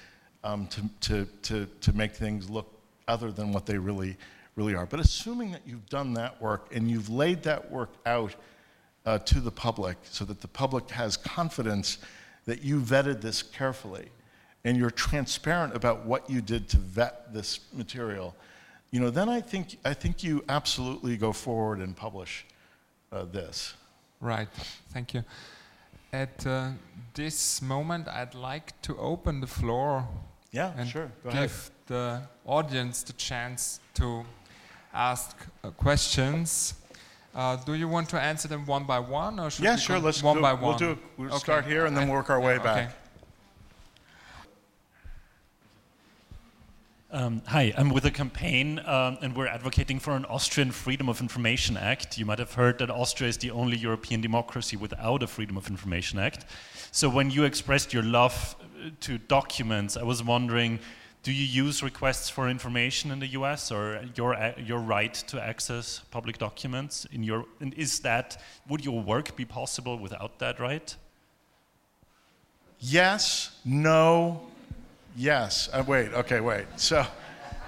um, 0.44 0.66
to, 0.68 0.82
to, 1.00 1.24
to, 1.42 1.66
to 1.80 1.92
make 1.94 2.12
things 2.12 2.48
look 2.48 2.80
other 3.08 3.32
than 3.32 3.52
what 3.52 3.66
they 3.66 3.78
really, 3.78 4.16
really 4.56 4.74
are. 4.74 4.86
But 4.86 5.00
assuming 5.00 5.52
that 5.52 5.62
you've 5.66 5.88
done 5.88 6.14
that 6.14 6.40
work 6.40 6.68
and 6.74 6.90
you've 6.90 7.08
laid 7.08 7.42
that 7.42 7.70
work 7.70 7.90
out 8.06 8.34
uh, 9.06 9.18
to 9.18 9.40
the 9.40 9.50
public 9.50 9.96
so 10.04 10.24
that 10.26 10.40
the 10.40 10.48
public 10.48 10.88
has 10.90 11.16
confidence 11.16 11.98
that 12.46 12.62
you 12.62 12.80
vetted 12.80 13.20
this 13.20 13.42
carefully 13.42 14.08
and 14.64 14.76
you're 14.76 14.90
transparent 14.90 15.74
about 15.74 16.04
what 16.04 16.28
you 16.28 16.40
did 16.40 16.68
to 16.68 16.76
vet 16.76 17.32
this 17.32 17.60
material, 17.72 18.34
you 18.90 19.00
know, 19.00 19.10
then 19.10 19.28
I 19.28 19.40
think, 19.40 19.76
I 19.84 19.94
think 19.94 20.22
you 20.22 20.44
absolutely 20.48 21.16
go 21.16 21.32
forward 21.32 21.78
and 21.78 21.96
publish 21.96 22.44
uh, 23.12 23.24
this. 23.24 23.74
Right, 24.20 24.48
thank 24.92 25.14
you. 25.14 25.24
At 26.12 26.44
uh, 26.46 26.70
this 27.14 27.62
moment, 27.62 28.08
I'd 28.08 28.34
like 28.34 28.80
to 28.82 28.98
open 28.98 29.40
the 29.40 29.46
floor 29.46 30.06
Yeah, 30.50 30.72
and 30.76 30.88
sure. 30.88 31.10
Go 31.22 31.30
give 31.30 31.38
ahead. 31.38 31.50
the 31.86 32.22
audience 32.44 33.02
the 33.04 33.12
chance 33.12 33.80
to 33.94 34.24
ask 34.92 35.36
uh, 35.62 35.70
questions. 35.70 36.74
Uh, 37.34 37.56
do 37.56 37.74
you 37.74 37.86
want 37.88 38.08
to 38.08 38.20
answer 38.20 38.48
them 38.48 38.66
one 38.66 38.84
by 38.84 38.98
one, 38.98 39.38
or 39.38 39.50
should 39.50 39.64
Yeah, 39.64 39.74
we 39.76 39.80
sure. 39.80 39.98
Let's 40.00 40.22
one 40.22 40.36
do, 40.36 40.42
by 40.42 40.52
We'll 40.52 40.76
do. 40.76 40.98
We'll 41.16 41.28
Okay. 41.28 41.38
start 41.38 41.64
here 41.64 41.86
and 41.86 41.96
then 41.96 42.08
I- 42.08 42.12
work 42.12 42.28
our 42.28 42.40
way 42.40 42.56
yeah, 42.56 42.62
back. 42.62 42.76
okay. 42.86 42.94
Um, 47.12 47.42
hi, 47.46 47.72
I'm 47.76 47.90
with 47.90 48.04
a 48.04 48.10
campaign 48.10 48.78
um, 48.86 49.18
and 49.20 49.34
we're 49.34 49.48
advocating 49.48 49.98
for 49.98 50.14
an 50.14 50.24
Austrian 50.26 50.70
Freedom 50.70 51.08
of 51.08 51.20
Information 51.20 51.76
Act. 51.76 52.16
You 52.18 52.24
might 52.24 52.38
have 52.38 52.54
heard 52.54 52.78
that 52.78 52.88
Austria 52.88 53.28
is 53.28 53.36
the 53.38 53.50
only 53.50 53.76
European 53.76 54.20
democracy 54.20 54.76
without 54.76 55.22
a 55.24 55.26
Freedom 55.26 55.56
of 55.56 55.68
Information 55.68 56.20
Act. 56.20 56.44
So 56.92 57.08
when 57.08 57.30
you 57.30 57.42
expressed 57.44 57.92
your 57.92 58.04
love 58.04 58.54
uh, 58.60 58.90
to 59.00 59.18
documents, 59.18 59.96
I 59.96 60.04
was 60.04 60.22
wondering, 60.22 60.78
do 61.22 61.32
you 61.32 61.64
use 61.64 61.82
requests 61.82 62.30
for 62.30 62.48
information 62.48 63.10
in 63.10 63.18
the 63.18 63.26
US 63.28 63.70
or 63.70 64.02
your, 64.14 64.54
your 64.56 64.78
right 64.78 65.12
to 65.12 65.42
access 65.42 66.00
public 66.10 66.38
documents 66.38 67.06
in 67.12 67.22
your, 67.22 67.44
and 67.60 67.74
is 67.74 68.00
that, 68.00 68.40
would 68.68 68.84
your 68.84 69.00
work 69.02 69.36
be 69.36 69.44
possible 69.44 69.98
without 69.98 70.38
that 70.38 70.58
right? 70.58 70.96
Yes, 72.78 73.50
no, 73.66 74.40
yes. 75.14 75.68
Uh, 75.72 75.84
wait, 75.86 76.14
okay, 76.14 76.40
wait. 76.40 76.64
So, 76.76 77.06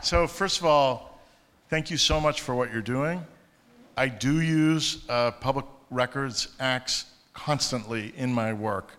so 0.01 0.27
first 0.27 0.59
of 0.59 0.65
all, 0.65 1.21
thank 1.69 1.91
you 1.91 1.99
so 1.99 2.19
much 2.19 2.41
for 2.41 2.55
what 2.55 2.73
you're 2.73 2.81
doing. 2.81 3.23
I 3.99 4.09
do 4.09 4.41
use 4.41 5.05
uh, 5.11 5.33
public 5.33 5.67
records 5.91 6.49
acts 6.59 7.05
constantly 7.35 8.15
in 8.17 8.33
my 8.33 8.55
work. 8.55 8.93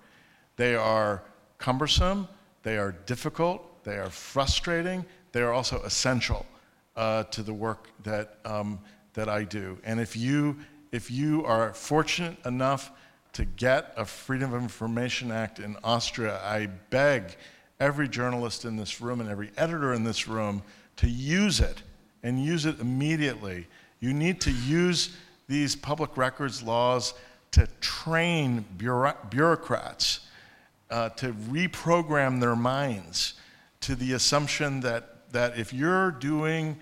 They 0.57 0.75
are 0.75 1.23
cumbersome, 1.57 2.27
they 2.61 2.77
are 2.77 2.91
difficult, 2.91 3.72
they 3.84 3.98
are 3.98 4.10
frustrating, 4.10 5.06
they 5.32 5.41
are 5.41 5.54
also 5.54 5.82
essential 5.84 6.46
uh, 6.96 7.24
to 7.26 7.43
the 7.43 7.54
work 7.54 7.89
that, 8.04 8.38
um, 8.46 8.80
that 9.13 9.30
I 9.30 9.43
do. 9.43 9.78
And 9.84 10.00
if 10.00 10.15
you, 10.15 10.58
if 10.91 11.10
you 11.12 11.46
are 11.46 11.74
fortunate 11.74 12.38
enough 12.46 12.91
to 13.34 13.46
get 13.46 13.93
a 13.98 14.06
Freedom 14.06 14.54
of 14.54 14.62
Information 14.62 15.32
Act 15.32 15.60
in 15.60 15.76
Austria, 15.84 16.39
I 16.43 16.67
beg 16.89 17.36
every 17.80 18.08
journalist 18.08 18.63
in 18.63 18.78
this 18.78 19.02
room 19.02 19.19
and 19.19 19.30
every 19.30 19.52
editor 19.58 19.93
in 19.93 20.04
this 20.04 20.28
room 20.28 20.62
to 20.98 21.10
use 21.10 21.60
it 21.60 21.82
and 22.22 22.43
use 22.43 22.65
it 22.65 22.80
immediately. 22.80 23.67
You 24.00 24.13
need 24.13 24.39
to 24.41 24.52
use 24.52 25.15
these 25.48 25.76
public 25.76 26.15
records 26.15 26.62
laws 26.62 27.13
to 27.52 27.67
train 27.82 28.65
bureau- 28.78 29.17
bureaucrats, 29.30 30.22
uh, 30.89 31.10
to 31.10 31.34
reprogram 31.34 32.39
their 32.39 32.56
minds 32.56 33.34
to 33.84 33.96
the 33.96 34.13
assumption 34.13 34.80
that, 34.80 35.30
that 35.34 35.58
if 35.58 35.74
you're 35.74 36.12
doing 36.12 36.78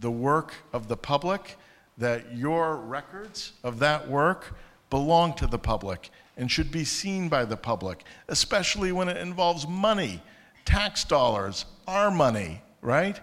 the 0.00 0.10
work 0.10 0.54
of 0.72 0.88
the 0.88 0.96
public, 0.96 1.56
that 1.98 2.36
your 2.36 2.76
records 2.76 3.52
of 3.62 3.78
that 3.78 4.08
work 4.08 4.56
belong 4.90 5.34
to 5.34 5.46
the 5.46 5.58
public 5.58 6.10
and 6.36 6.50
should 6.50 6.72
be 6.72 6.84
seen 6.84 7.28
by 7.28 7.44
the 7.44 7.56
public, 7.56 8.02
especially 8.28 8.90
when 8.90 9.08
it 9.08 9.18
involves 9.18 9.68
money, 9.68 10.20
tax 10.64 11.04
dollars, 11.04 11.64
our 11.86 12.10
money, 12.10 12.60
right? 12.80 13.20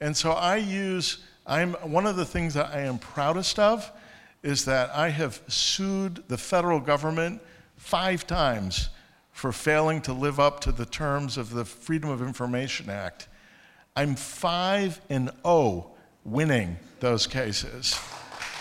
And 0.00 0.16
so 0.16 0.32
I 0.32 0.56
use, 0.56 1.18
I'm, 1.46 1.74
one 1.74 2.04
of 2.04 2.16
the 2.16 2.24
things 2.24 2.54
that 2.54 2.74
I 2.74 2.80
am 2.80 2.98
proudest 2.98 3.60
of 3.60 3.92
is 4.42 4.64
that 4.64 4.90
I 4.90 5.10
have 5.10 5.40
sued 5.46 6.24
the 6.26 6.38
federal 6.38 6.80
government 6.80 7.40
five 7.76 8.26
times 8.26 8.88
for 9.36 9.52
failing 9.52 10.00
to 10.00 10.14
live 10.14 10.40
up 10.40 10.60
to 10.60 10.72
the 10.72 10.86
terms 10.86 11.36
of 11.36 11.50
the 11.50 11.62
Freedom 11.62 12.08
of 12.08 12.22
Information 12.22 12.88
Act. 12.88 13.28
I'm 13.94 14.14
five 14.14 14.98
and 15.10 15.30
oh 15.44 15.90
winning 16.24 16.78
those 17.00 17.26
cases. 17.26 18.00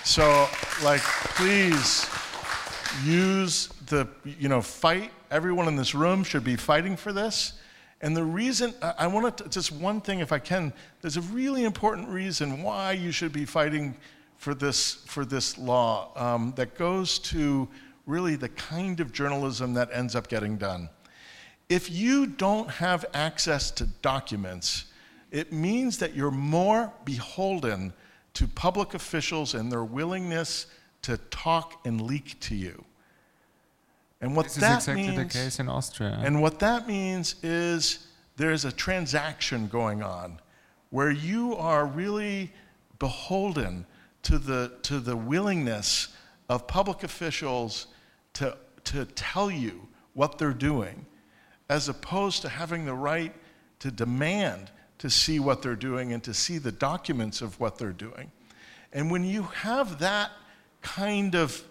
So, 0.03 0.49
like, 0.83 0.99
please 0.99 2.05
use 3.05 3.67
the, 3.87 4.09
you 4.25 4.49
know, 4.49 4.61
fight. 4.61 5.11
Everyone 5.31 5.69
in 5.69 5.77
this 5.77 5.95
room 5.95 6.25
should 6.25 6.43
be 6.43 6.57
fighting 6.57 6.97
for 6.97 7.13
this. 7.13 7.53
And 8.01 8.15
the 8.15 8.25
reason, 8.25 8.73
I 8.81 8.95
I 8.97 9.07
want 9.07 9.37
to, 9.37 9.47
just 9.47 9.71
one 9.71 10.01
thing 10.01 10.19
if 10.19 10.33
I 10.33 10.39
can, 10.39 10.73
there's 10.99 11.15
a 11.15 11.21
really 11.21 11.63
important 11.63 12.09
reason 12.09 12.61
why 12.63 12.91
you 12.91 13.13
should 13.13 13.31
be 13.31 13.45
fighting 13.45 13.95
for 14.35 14.53
this, 14.53 14.95
for 15.05 15.23
this 15.23 15.57
law 15.57 16.11
um, 16.17 16.51
that 16.57 16.75
goes 16.75 17.17
to 17.19 17.69
really 18.05 18.35
the 18.35 18.49
kind 18.49 18.99
of 18.99 19.11
journalism 19.11 19.73
that 19.73 19.89
ends 19.91 20.15
up 20.15 20.27
getting 20.27 20.57
done. 20.57 20.89
If 21.69 21.89
you 21.89 22.27
don't 22.27 22.69
have 22.69 23.05
access 23.13 23.71
to 23.71 23.85
documents, 23.85 24.85
it 25.31 25.51
means 25.51 25.97
that 25.97 26.15
you're 26.15 26.31
more 26.31 26.93
beholden 27.03 27.93
to 28.35 28.47
public 28.47 28.93
officials 28.93 29.55
and 29.55 29.71
their 29.71 29.83
willingness 29.83 30.67
to 31.01 31.17
talk 31.29 31.81
and 31.85 32.01
leak 32.01 32.39
to 32.41 32.55
you. 32.55 32.83
And 34.21 34.35
what 34.35 34.45
This 34.45 34.55
is 34.57 34.61
that 34.61 34.75
exactly 34.77 35.07
means, 35.07 35.33
the 35.33 35.39
case 35.39 35.59
in 35.59 35.69
Austria. 35.69 36.19
and 36.23 36.41
what 36.41 36.59
that 36.59 36.87
means 36.87 37.35
is 37.43 38.07
there's 38.37 38.65
a 38.65 38.71
transaction 38.71 39.67
going 39.67 40.03
on 40.03 40.39
where 40.89 41.11
you 41.11 41.55
are 41.55 41.85
really 41.85 42.51
beholden 42.99 43.85
to 44.23 44.37
the, 44.37 44.73
to 44.83 44.99
the 44.99 45.15
willingness 45.15 46.09
of 46.49 46.67
public 46.67 47.03
officials 47.03 47.87
to, 48.35 48.57
to 48.85 49.05
tell 49.05 49.49
you 49.49 49.87
what 50.13 50.37
they're 50.37 50.53
doing, 50.53 51.05
as 51.69 51.89
opposed 51.89 52.41
to 52.43 52.49
having 52.49 52.85
the 52.85 52.93
right 52.93 53.33
to 53.79 53.91
demand 53.91 54.71
to 54.99 55.09
see 55.09 55.39
what 55.39 55.61
they're 55.61 55.75
doing 55.75 56.13
and 56.13 56.23
to 56.23 56.33
see 56.33 56.57
the 56.57 56.71
documents 56.71 57.41
of 57.41 57.59
what 57.59 57.77
they're 57.77 57.91
doing. 57.91 58.31
And 58.93 59.11
when 59.11 59.25
you 59.25 59.43
have 59.43 59.99
that 59.99 60.31
kind 60.81 61.35
of 61.35 61.61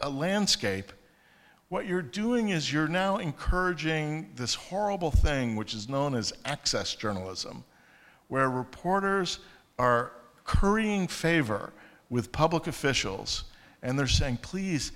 a 0.00 0.08
landscape, 0.08 0.92
what 1.68 1.86
you're 1.86 2.02
doing 2.02 2.50
is 2.50 2.72
you're 2.72 2.88
now 2.88 3.18
encouraging 3.18 4.30
this 4.36 4.54
horrible 4.54 5.10
thing 5.10 5.56
which 5.56 5.74
is 5.74 5.88
known 5.88 6.14
as 6.14 6.32
access 6.44 6.94
journalism, 6.94 7.64
where 8.28 8.50
reporters 8.50 9.40
are 9.78 10.12
currying 10.44 11.08
favor 11.08 11.72
with 12.10 12.32
public 12.32 12.66
officials 12.66 13.44
and 13.82 13.98
they're 13.98 14.06
saying, 14.06 14.38
please, 14.42 14.92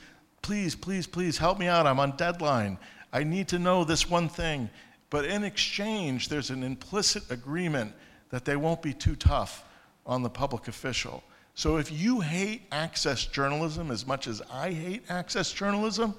please, 0.47 0.77
please, 0.77 1.09
please 1.09 1.39
help 1.39 1.59
me 1.59 1.67
out. 1.67 1.89
I'm 1.89 1.99
on 1.99 2.17
deadline. 2.17 2.79
I 3.13 3.25
need 3.25 3.49
to 3.49 3.59
know 3.59 3.83
this 3.83 4.09
one 4.09 4.29
thing. 4.29 4.71
But 5.11 5.25
in 5.25 5.43
exchange, 5.43 6.29
there's 6.29 6.51
an 6.51 6.63
implicit 6.63 7.29
agreement 7.33 7.93
that 8.31 8.45
they 8.45 8.55
won't 8.55 8.81
be 8.81 8.93
too 8.93 9.17
tough 9.17 9.65
on 10.07 10.23
the 10.23 10.31
public 10.31 10.69
official. 10.69 11.25
So 11.57 11.79
if 11.79 11.91
you 11.91 12.21
hate 12.21 12.63
access 12.71 13.27
journalism 13.27 13.91
as 13.91 14.07
much 14.07 14.29
as 14.29 14.41
I 14.49 14.71
hate 14.71 15.03
access 15.09 15.51
journalism, 15.51 16.15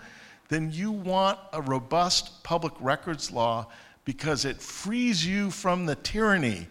then 0.50 0.74
you 0.74 0.92
want 0.92 1.40
a 1.54 1.62
robust 1.62 2.44
public 2.44 2.74
records 2.82 3.32
law 3.32 3.68
because 4.04 4.44
it 4.44 4.58
frees 4.58 5.26
you 5.26 5.52
from 5.52 5.86
the 5.86 5.96
tyranny 5.96 6.68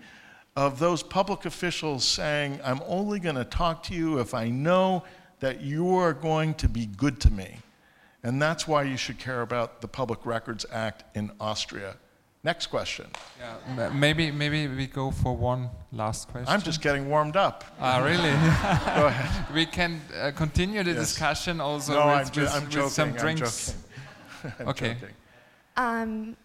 of 0.56 0.78
those 0.78 1.02
public 1.02 1.46
officials 1.46 2.04
saying, 2.04 2.60
I'm 2.62 2.82
only 2.84 3.18
going 3.18 3.36
to 3.36 3.46
talk 3.46 3.82
to 3.84 3.94
you 3.94 4.18
if 4.18 4.34
I 4.34 4.50
know 4.50 5.04
that 5.40 5.60
you 5.60 5.96
are 5.96 6.12
going 6.12 6.54
to 6.54 6.68
be 6.68 6.86
good 6.86 7.20
to 7.20 7.30
me. 7.30 7.58
And 8.22 8.40
that's 8.42 8.66
why 8.66 8.82
you 8.82 8.96
should 8.96 9.18
care 9.18 9.42
about 9.42 9.80
the 9.80 9.88
Public 9.88 10.24
Records 10.26 10.66
Act 10.72 11.04
in 11.16 11.30
Austria. 11.40 11.96
Next 12.42 12.66
question. 12.68 13.06
yeah, 13.40 13.90
maybe 13.92 14.30
maybe 14.30 14.68
we 14.68 14.86
go 14.86 15.10
for 15.10 15.36
one 15.36 15.68
last 15.90 16.28
question. 16.28 16.48
I'm 16.48 16.62
just 16.62 16.80
getting 16.80 17.08
warmed 17.08 17.36
up. 17.36 17.64
Ah, 17.80 17.98
really? 17.98 18.18
Go 19.00 19.06
ahead. 19.08 19.52
we 19.54 19.66
can 19.66 20.00
uh, 20.16 20.30
continue 20.30 20.84
the 20.84 20.92
Yes. 20.92 21.00
discussion 21.00 21.60
also 21.60 21.94
no, 21.94 22.06
with, 22.06 22.14
I'm, 22.14 22.30
jo- 22.30 22.42
with, 22.42 22.54
I'm 22.54 22.62
with 22.62 22.70
joking. 22.70 22.90
some 22.90 23.08
I'm 23.10 23.16
drinks. 23.16 23.74
joking. 23.74 24.54
I'm 24.60 24.68
Okay. 24.68 24.94
joking. 25.00 25.14
Um, 25.76 26.36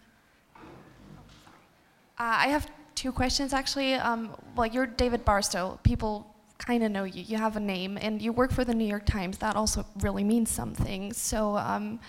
uh, 2.19 2.23
I 2.45 2.47
have 2.47 2.67
two 2.95 3.11
questions 3.11 3.53
actually. 3.53 3.93
Um, 3.93 4.31
well, 4.55 4.67
you're 4.67 4.87
David 4.87 5.23
Barstow. 5.23 5.79
People 5.83 6.30
kind 6.65 6.83
of 6.83 6.91
know 6.91 7.03
you. 7.03 7.23
You 7.23 7.37
have 7.37 7.57
a 7.57 7.59
name, 7.59 7.97
and 7.99 8.21
you 8.21 8.31
work 8.31 8.51
for 8.51 8.63
the 8.63 8.73
New 8.73 8.85
York 8.85 9.05
Times. 9.05 9.37
That 9.39 9.55
also 9.55 9.85
really 9.99 10.23
means 10.23 10.49
something. 10.49 11.13
So 11.13 11.57
um, 11.57 11.99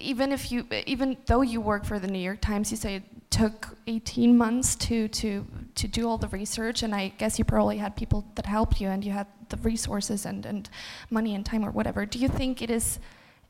even 0.00 0.32
if 0.32 0.52
you, 0.52 0.66
even 0.86 1.16
though 1.26 1.42
you 1.42 1.60
work 1.60 1.84
for 1.84 1.98
the 1.98 2.08
New 2.08 2.18
York 2.18 2.40
Times, 2.40 2.70
you 2.70 2.76
say 2.76 2.96
it 2.96 3.02
took 3.30 3.76
18 3.86 4.36
months 4.36 4.74
to 4.76 5.08
to 5.08 5.46
to 5.74 5.88
do 5.88 6.08
all 6.08 6.18
the 6.18 6.28
research, 6.28 6.82
and 6.82 6.94
I 6.94 7.08
guess 7.18 7.38
you 7.38 7.44
probably 7.44 7.78
had 7.78 7.96
people 7.96 8.24
that 8.36 8.46
helped 8.46 8.80
you, 8.80 8.88
and 8.88 9.04
you 9.04 9.12
had 9.12 9.26
the 9.48 9.56
resources 9.58 10.26
and, 10.26 10.44
and 10.46 10.68
money 11.10 11.34
and 11.34 11.44
time 11.44 11.64
or 11.64 11.70
whatever. 11.70 12.06
Do 12.06 12.18
you 12.18 12.28
think 12.28 12.62
it 12.62 12.70
is 12.70 12.98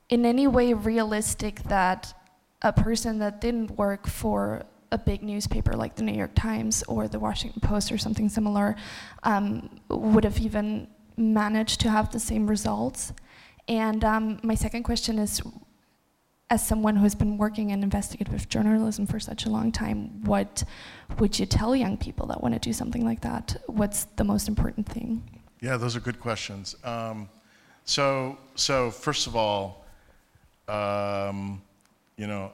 in 0.09 0.25
any 0.25 0.47
way 0.47 0.73
realistic 0.73 1.63
that 1.65 2.15
a 2.63 2.73
person 2.73 3.19
that 3.19 3.41
didn't 3.41 3.73
work 3.73 4.07
for 4.07 4.65
a 4.91 4.99
big 4.99 5.23
newspaper 5.23 5.73
like 5.75 5.97
the 5.97 6.03
New 6.03 6.17
York 6.17 6.35
Times 6.35 6.83
or 6.85 7.09
the 7.09 7.19
Washington 7.19 7.61
Post 7.61 7.93
or 7.93 7.99
something 7.99 8.29
similar 8.29 8.77
um, 9.23 9.69
would 9.89 10.25
have 10.25 10.39
even 10.39 10.89
managed 11.17 11.81
to 11.81 11.91
have 11.91 12.11
the 12.11 12.21
same 12.21 12.47
results? 12.47 13.13
And 13.67 14.03
um, 14.05 14.41
my 14.43 14.55
second 14.55 14.85
question 14.85 15.19
is 15.19 15.43
as 16.51 16.67
someone 16.67 16.97
who 16.97 17.03
has 17.03 17.15
been 17.15 17.37
working 17.37 17.71
in 17.71 17.83
investigative 17.83 18.49
journalism 18.49 19.07
for 19.07 19.21
such 19.21 19.45
a 19.45 19.51
long 19.51 19.71
time, 19.71 20.25
what 20.25 20.65
would 21.19 21.39
you 21.39 21.45
tell 21.45 21.77
young 21.77 21.99
people 21.99 22.27
that 22.27 22.43
want 22.43 22.55
to 22.55 22.61
do 22.61 22.73
something 22.73 23.05
like 23.05 23.21
that? 23.21 23.61
What's 23.67 24.05
the 24.17 24.25
most 24.25 24.49
important 24.49 24.89
thing? 24.89 25.23
Yeah, 25.61 25.77
those 25.77 25.95
are 25.97 26.01
good 26.01 26.21
questions. 26.21 26.77
Um, 26.85 27.29
so, 27.85 28.39
so 28.55 28.91
first 28.91 29.27
of 29.27 29.37
all, 29.37 29.85
um, 30.69 31.61
you 32.17 32.27
know, 32.27 32.53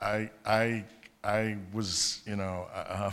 I, 0.00 0.30
I, 0.46 0.84
I 1.24 1.56
was, 1.72 2.22
you 2.26 2.36
know, 2.36 2.66
uh, 2.74 3.10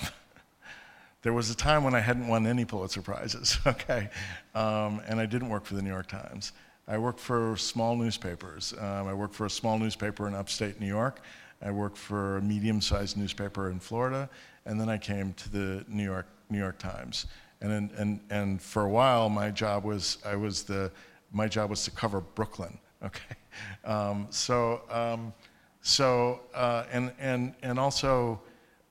there 1.21 1.33
was 1.33 1.49
a 1.49 1.55
time 1.55 1.83
when 1.83 1.95
I 1.95 1.99
hadn't 1.99 2.27
won 2.27 2.45
any 2.45 2.65
Pulitzer 2.65 3.01
prizes, 3.01 3.57
okay, 3.67 4.09
um, 4.53 5.01
and 5.07 5.19
I 5.19 5.25
didn't 5.25 5.49
work 5.49 5.65
for 5.65 5.75
the 5.75 5.81
New 5.81 5.89
York 5.89 6.07
Times. 6.07 6.53
I 6.87 6.97
worked 6.97 7.19
for 7.19 7.57
small 7.57 7.95
newspapers. 7.95 8.73
Um, 8.79 9.07
I 9.07 9.13
worked 9.13 9.33
for 9.33 9.47
a 9.47 9.49
small 9.49 9.79
newspaper 9.79 10.27
in 10.27 10.35
upstate 10.35 10.79
New 10.79 10.87
York. 10.87 11.21
I 11.61 11.71
worked 11.71 11.97
for 11.97 12.37
a 12.37 12.41
medium-sized 12.41 13.17
newspaper 13.17 13.71
in 13.71 13.79
Florida, 13.79 14.29
and 14.65 14.79
then 14.79 14.87
I 14.87 14.97
came 14.97 15.33
to 15.33 15.51
the 15.51 15.85
New 15.87 16.03
York 16.03 16.27
New 16.49 16.59
York 16.59 16.77
Times. 16.77 17.25
And 17.61 17.91
and 17.91 18.19
and 18.29 18.61
for 18.61 18.83
a 18.83 18.89
while, 18.89 19.29
my 19.29 19.49
job 19.49 19.83
was 19.83 20.19
I 20.23 20.35
was 20.35 20.63
the 20.63 20.91
my 21.31 21.47
job 21.47 21.69
was 21.71 21.83
to 21.85 21.91
cover 21.91 22.21
Brooklyn. 22.21 22.77
Okay, 23.03 23.35
um, 23.83 24.25
so 24.31 24.81
um, 24.89 25.31
so 25.85 26.41
uh, 26.53 26.83
and 26.91 27.11
and 27.19 27.53
and 27.61 27.79
also. 27.79 28.41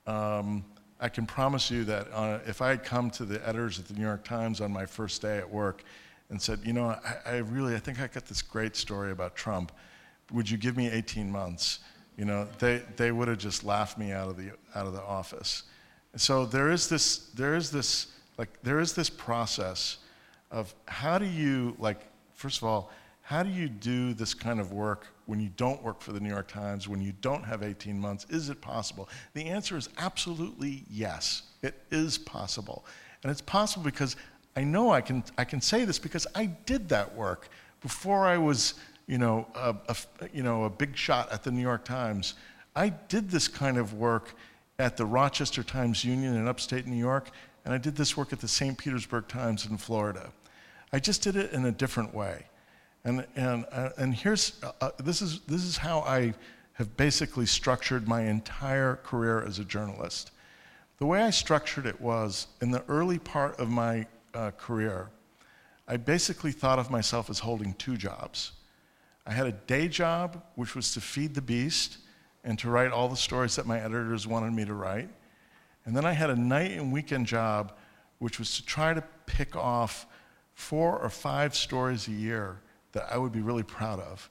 Um, 0.07 0.63
I 0.97 1.09
can 1.09 1.25
promise 1.25 1.69
you 1.69 1.83
that 1.83 2.07
uh, 2.13 2.39
if 2.47 2.61
I 2.61 2.69
had 2.69 2.85
come 2.85 3.09
to 3.11 3.25
the 3.25 3.45
editors 3.45 3.77
at 3.79 3.85
the 3.85 3.93
New 3.93 4.01
York 4.01 4.23
Times 4.23 4.61
on 4.61 4.71
my 4.71 4.85
first 4.85 5.21
day 5.21 5.37
at 5.37 5.49
work 5.49 5.83
and 6.29 6.41
said, 6.41 6.61
you 6.63 6.71
know, 6.71 6.87
I, 6.87 7.17
I, 7.25 7.37
really, 7.39 7.75
I 7.75 7.79
think 7.79 7.99
I 7.99 8.07
got 8.07 8.25
this 8.25 8.41
great 8.41 8.77
story 8.77 9.11
about 9.11 9.35
Trump. 9.35 9.73
Would 10.31 10.49
you 10.49 10.57
give 10.57 10.77
me 10.77 10.89
18 10.89 11.29
months? 11.29 11.79
You 12.17 12.23
know, 12.23 12.47
they, 12.59 12.81
they 12.95 13.11
would 13.11 13.27
have 13.27 13.37
just 13.37 13.65
laughed 13.65 13.97
me 13.97 14.13
out 14.13 14.29
of 14.29 14.37
the, 14.37 14.51
out 14.73 14.87
of 14.87 14.93
the 14.93 15.01
office. 15.01 15.63
And 16.13 16.21
so 16.21 16.45
there 16.45 16.71
is 16.71 16.87
this, 16.87 17.29
there 17.35 17.55
is 17.55 17.71
this, 17.71 18.07
like, 18.37 18.49
there 18.63 18.79
is 18.79 18.93
this 18.93 19.09
process 19.09 19.97
of 20.49 20.73
how 20.87 21.17
do 21.17 21.25
you, 21.25 21.75
like, 21.77 22.07
first 22.33 22.59
of 22.59 22.63
all, 22.63 22.89
how 23.25 23.41
do 23.41 23.49
you 23.49 23.67
do 23.67 24.13
this 24.13 24.35
kind 24.35 24.59
of 24.59 24.71
work 24.71 25.07
when 25.25 25.39
you 25.39 25.49
don't 25.57 25.81
work 25.81 25.99
for 25.99 26.11
the 26.11 26.19
New 26.19 26.29
York 26.29 26.47
Times, 26.47 26.87
when 26.87 27.01
you 27.01 27.11
don't 27.21 27.43
have 27.43 27.63
18 27.63 27.99
months? 27.99 28.27
Is 28.29 28.51
it 28.51 28.61
possible? 28.61 29.09
The 29.33 29.45
answer 29.45 29.75
is 29.77 29.89
absolutely 29.97 30.83
yes. 30.91 31.41
It 31.63 31.73
is 31.89 32.19
possible. 32.19 32.85
And 33.23 33.31
it's 33.31 33.41
possible 33.41 33.83
because 33.83 34.15
I 34.55 34.63
know 34.63 34.91
I 34.91 35.01
can, 35.01 35.23
I 35.39 35.43
can 35.43 35.59
say 35.59 35.85
this 35.85 35.97
because 35.97 36.27
I 36.35 36.45
did 36.45 36.87
that 36.89 37.15
work 37.15 37.49
before 37.81 38.27
I 38.27 38.37
was, 38.37 38.75
you 39.07 39.17
know, 39.17 39.47
a, 39.55 39.75
a, 39.89 39.95
you 40.31 40.43
know, 40.43 40.65
a 40.65 40.69
big 40.69 40.95
shot 40.95 41.31
at 41.31 41.41
the 41.41 41.49
New 41.49 41.63
York 41.63 41.83
Times. 41.83 42.35
I 42.75 42.89
did 42.89 43.31
this 43.31 43.47
kind 43.47 43.79
of 43.79 43.95
work 43.95 44.35
at 44.77 44.97
the 44.97 45.05
Rochester 45.07 45.63
Times 45.63 46.05
Union 46.05 46.35
in 46.35 46.47
upstate 46.47 46.85
New 46.85 46.95
York, 46.95 47.31
and 47.65 47.73
I 47.73 47.79
did 47.79 47.95
this 47.95 48.15
work 48.15 48.33
at 48.33 48.39
the 48.39 48.47
St. 48.47 48.77
Petersburg 48.77 49.27
Times 49.27 49.65
in 49.65 49.77
Florida. 49.77 50.29
I 50.93 50.99
just 50.99 51.23
did 51.23 51.35
it 51.35 51.53
in 51.53 51.65
a 51.65 51.71
different 51.71 52.13
way. 52.13 52.45
And, 53.05 53.25
and, 53.35 53.65
uh, 53.71 53.89
and 53.97 54.13
here's, 54.13 54.59
uh, 54.63 54.71
uh 54.81 54.89
this, 54.97 55.21
is, 55.21 55.39
this 55.41 55.63
is 55.63 55.77
how 55.77 55.99
I 56.01 56.33
have 56.73 56.97
basically 56.97 57.45
structured 57.45 58.07
my 58.07 58.23
entire 58.23 58.97
career 58.97 59.43
as 59.43 59.59
a 59.59 59.63
journalist. 59.63 60.31
The 60.97 61.05
way 61.05 61.21
I 61.21 61.29
structured 61.29 61.85
it 61.85 62.01
was 62.01 62.47
in 62.61 62.71
the 62.71 62.83
early 62.89 63.19
part 63.19 63.59
of 63.59 63.69
my 63.69 64.07
uh, 64.33 64.51
career, 64.57 65.09
I 65.87 65.97
basically 65.97 66.51
thought 66.51 66.79
of 66.79 66.89
myself 66.89 67.29
as 67.29 67.39
holding 67.39 67.75
two 67.75 67.95
jobs. 67.95 68.53
I 69.27 69.33
had 69.33 69.45
a 69.45 69.51
day 69.51 69.87
job, 69.87 70.43
which 70.55 70.75
was 70.75 70.93
to 70.95 71.01
feed 71.01 71.35
the 71.35 71.41
beast 71.41 71.99
and 72.43 72.57
to 72.59 72.69
write 72.69 72.91
all 72.91 73.07
the 73.07 73.15
stories 73.15 73.55
that 73.55 73.67
my 73.67 73.79
editors 73.79 74.25
wanted 74.25 74.53
me 74.53 74.65
to 74.65 74.73
write. 74.73 75.09
And 75.85 75.95
then 75.95 76.05
I 76.05 76.13
had 76.13 76.31
a 76.31 76.35
night 76.35 76.71
and 76.71 76.91
weekend 76.91 77.27
job, 77.27 77.73
which 78.17 78.39
was 78.39 78.55
to 78.55 78.65
try 78.65 78.95
to 78.95 79.03
pick 79.27 79.55
off 79.55 80.07
four 80.55 80.97
or 80.97 81.09
five 81.09 81.55
stories 81.55 82.07
a 82.07 82.11
year 82.11 82.57
that 82.95 83.11
I 83.11 83.17
would 83.17 83.33
be 83.33 83.41
really 83.41 83.61
proud 83.61 83.99
of. 83.99 84.27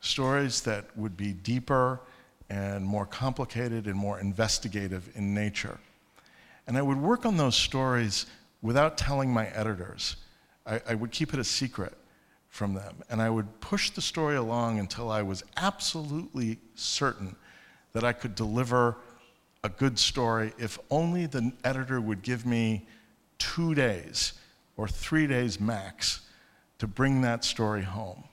Stories 0.00 0.60
that 0.62 0.84
would 0.96 1.16
be 1.16 1.32
deeper 1.32 2.00
and 2.50 2.84
more 2.84 3.06
complicated 3.06 3.86
and 3.86 3.94
more 3.94 4.18
investigative 4.18 5.08
in 5.14 5.32
nature. 5.32 5.78
And 6.66 6.76
I 6.76 6.82
would 6.82 6.98
work 6.98 7.24
on 7.24 7.36
those 7.36 7.56
stories 7.56 8.26
without 8.60 8.98
telling 8.98 9.32
my 9.32 9.46
editors. 9.48 10.16
I, 10.66 10.80
I, 10.88 10.94
would 10.96 11.12
keep 11.12 11.32
it 11.32 11.38
a 11.38 11.44
secret 11.44 11.96
from 12.48 12.74
them. 12.74 12.96
And 13.08 13.22
I 13.22 13.30
would 13.30 13.60
push 13.60 13.90
the 13.90 14.02
story 14.02 14.34
along 14.34 14.80
until 14.80 15.10
I 15.10 15.22
was 15.22 15.44
absolutely 15.56 16.58
certain 16.74 17.36
that 17.92 18.02
I 18.02 18.12
could 18.12 18.34
deliver 18.34 18.96
a 19.62 19.68
good 19.68 19.96
story 19.96 20.52
if 20.58 20.78
only 20.90 21.26
the 21.26 21.52
editor 21.62 22.00
would 22.00 22.22
give 22.22 22.44
me 22.44 22.86
two 23.38 23.76
days 23.76 24.32
or 24.76 24.88
three 24.88 25.28
days 25.28 25.60
max 25.60 26.22
to 26.78 26.86
bring 26.86 27.22
that 27.22 27.44
story 27.44 27.82
home. 27.82 28.24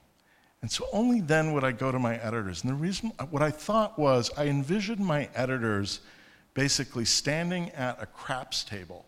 And 0.62 0.70
so 0.70 0.86
only 0.92 1.20
then 1.20 1.52
would 1.52 1.64
I 1.64 1.72
go 1.72 1.92
to 1.92 1.98
my 1.98 2.16
editors. 2.16 2.62
And 2.62 2.70
the 2.70 2.76
reason, 2.76 3.12
what 3.30 3.42
I 3.42 3.50
thought 3.50 3.98
was, 3.98 4.30
I 4.36 4.46
envisioned 4.46 5.00
my 5.00 5.28
editors 5.34 6.00
basically 6.54 7.04
standing 7.04 7.70
at 7.70 8.02
a 8.02 8.06
craps 8.06 8.64
table 8.64 9.04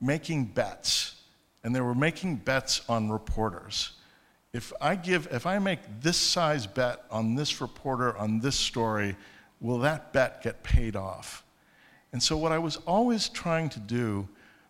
making 0.00 0.44
bets, 0.44 1.16
and 1.64 1.74
they 1.74 1.80
were 1.80 1.94
making 1.94 2.36
bets 2.36 2.82
on 2.88 3.10
reporters. 3.10 3.92
If 4.52 4.72
I 4.80 4.94
give, 4.94 5.28
if 5.32 5.46
I 5.46 5.58
make 5.58 5.80
this 6.00 6.16
size 6.16 6.66
bet 6.66 7.04
on 7.10 7.34
this 7.34 7.60
reporter 7.60 8.16
on 8.16 8.40
this 8.40 8.56
story, 8.56 9.16
will 9.60 9.78
that 9.80 10.12
bet 10.12 10.42
get 10.42 10.62
paid 10.62 10.96
off? 10.96 11.44
And 12.12 12.22
so 12.22 12.36
what 12.36 12.52
I 12.52 12.58
was 12.58 12.76
always 12.86 13.28
trying 13.28 13.68
to 13.70 13.80
do 13.80 14.28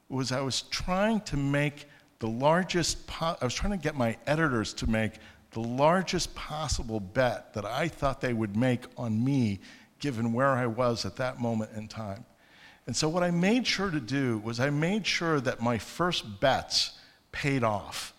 was 0.09 0.33
I 0.33 0.41
was 0.41 0.63
trying 0.63 1.21
to 1.23 1.37
make 1.37 1.87
the 2.19 2.29
largest, 2.29 3.07
po- 3.07 3.37
I 3.41 3.45
was 3.45 3.55
trying 3.55 3.73
to 3.73 3.83
get 3.83 3.95
my 3.95 4.17
editors 4.27 4.75
to 4.75 4.89
make 4.89 5.13
the 5.53 5.61
largest 5.61 6.35
possible 6.35 7.01
bet 7.01 7.55
that 7.55 7.65
I 7.65 7.89
thought 7.89 8.21
they 8.21 8.33
would 8.33 8.57
make 8.57 8.85
on 8.97 9.25
me 9.25 9.61
given 10.01 10.33
where 10.33 10.51
I 10.51 10.67
was 10.67 11.05
at 11.05 11.17
that 11.17 11.41
moment 11.41 11.71
in 11.75 11.89
time. 11.89 12.25
And 12.87 12.97
so, 12.97 13.09
what 13.09 13.23
I 13.23 13.31
made 13.31 13.67
sure 13.67 13.91
to 13.91 14.01
do 14.01 14.39
was 14.39 14.61
I 14.61 14.71
made 14.71 15.07
sure 15.07 15.41
that 15.41 15.61
my 15.61 15.79
first 15.79 16.41
bets 16.41 16.93
paid 17.33 17.63
off. 17.63 18.15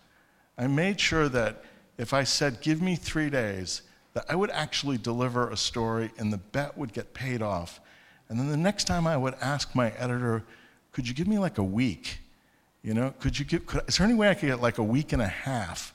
I 0.56 0.66
made 0.66 1.00
sure 1.00 1.28
that 1.28 1.64
if 1.98 2.14
I 2.14 2.24
said, 2.24 2.60
give 2.60 2.80
me 2.80 2.96
three 2.96 3.30
days, 3.30 3.82
that 4.14 4.24
I 4.28 4.34
would 4.34 4.50
actually 4.50 4.98
deliver 4.98 5.50
a 5.50 5.56
story 5.56 6.10
and 6.18 6.32
the 6.32 6.38
bet 6.38 6.76
would 6.76 6.92
get 6.92 7.14
paid 7.14 7.42
off. 7.42 7.80
And 8.28 8.38
then 8.38 8.48
the 8.48 8.56
next 8.56 8.84
time 8.84 9.06
I 9.06 9.16
would 9.16 9.34
ask 9.40 9.74
my 9.74 9.90
editor, 9.92 10.44
could 10.92 11.06
you 11.06 11.14
give 11.14 11.26
me 11.26 11.38
like 11.38 11.58
a 11.58 11.64
week? 11.64 12.20
You 12.82 12.94
know, 12.94 13.14
could 13.18 13.38
you 13.38 13.44
give, 13.44 13.66
could, 13.66 13.82
is 13.86 13.98
there 13.98 14.06
any 14.06 14.16
way 14.16 14.30
I 14.30 14.34
could 14.34 14.46
get 14.46 14.60
like 14.60 14.78
a 14.78 14.82
week 14.82 15.12
and 15.12 15.20
a 15.20 15.26
half? 15.26 15.94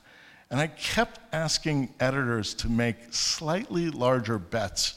And 0.51 0.59
I 0.59 0.67
kept 0.67 1.19
asking 1.33 1.93
editors 1.99 2.53
to 2.55 2.69
make 2.69 2.97
slightly 3.11 3.89
larger 3.89 4.37
bets 4.37 4.95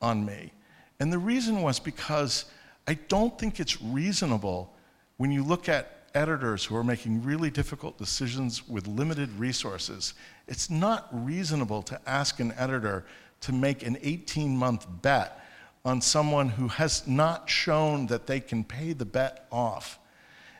on 0.00 0.24
me. 0.24 0.52
And 0.98 1.12
the 1.12 1.18
reason 1.18 1.60
was 1.60 1.78
because 1.78 2.46
I 2.88 2.94
don't 2.94 3.38
think 3.38 3.60
it's 3.60 3.82
reasonable 3.82 4.74
when 5.18 5.30
you 5.30 5.42
look 5.42 5.68
at 5.68 5.96
editors 6.14 6.64
who 6.64 6.74
are 6.76 6.84
making 6.84 7.22
really 7.22 7.50
difficult 7.50 7.98
decisions 7.98 8.66
with 8.66 8.86
limited 8.86 9.30
resources. 9.38 10.14
It's 10.48 10.70
not 10.70 11.08
reasonable 11.12 11.82
to 11.82 12.00
ask 12.06 12.40
an 12.40 12.54
editor 12.56 13.04
to 13.42 13.52
make 13.52 13.86
an 13.86 13.98
18 14.00 14.56
month 14.56 14.86
bet 15.02 15.40
on 15.84 16.00
someone 16.00 16.48
who 16.48 16.68
has 16.68 17.06
not 17.06 17.50
shown 17.50 18.06
that 18.06 18.26
they 18.26 18.40
can 18.40 18.64
pay 18.64 18.94
the 18.94 19.04
bet 19.04 19.46
off. 19.52 19.98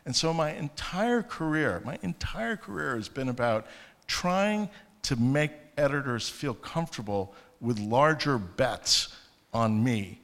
And 0.06 0.14
so 0.14 0.32
my 0.32 0.52
entire 0.52 1.22
career, 1.22 1.82
my 1.84 1.98
entire 2.02 2.56
career 2.56 2.94
has 2.94 3.08
been 3.08 3.28
about 3.28 3.66
trying 4.06 4.70
to 5.02 5.16
make 5.16 5.50
editors 5.76 6.28
feel 6.28 6.54
comfortable 6.54 7.34
with 7.60 7.78
larger 7.78 8.38
bets 8.38 9.14
on 9.52 9.82
me 9.82 10.20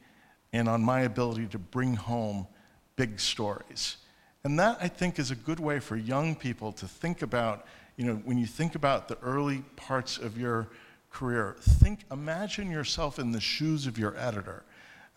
and 0.53 0.69
on 0.69 0.81
my 0.81 1.01
ability 1.01 1.47
to 1.47 1.59
bring 1.59 1.95
home 1.95 2.47
big 2.95 3.19
stories. 3.19 3.97
And 4.45 4.57
that, 4.59 4.77
I 4.81 4.87
think, 4.87 5.19
is 5.19 5.31
a 5.31 5.35
good 5.35 5.59
way 5.59 5.79
for 5.79 5.97
young 5.97 6.35
people 6.35 6.71
to 6.73 6.87
think 6.87 7.21
about, 7.21 7.65
you 7.97 8.05
know, 8.05 8.15
when 8.23 8.37
you 8.37 8.45
think 8.45 8.75
about 8.75 9.07
the 9.07 9.17
early 9.21 9.63
parts 9.75 10.17
of 10.17 10.37
your 10.37 10.69
career, 11.11 11.55
think, 11.59 12.01
imagine 12.11 12.71
yourself 12.71 13.19
in 13.19 13.31
the 13.31 13.41
shoes 13.41 13.85
of 13.85 13.97
your 13.97 14.17
editor. 14.17 14.63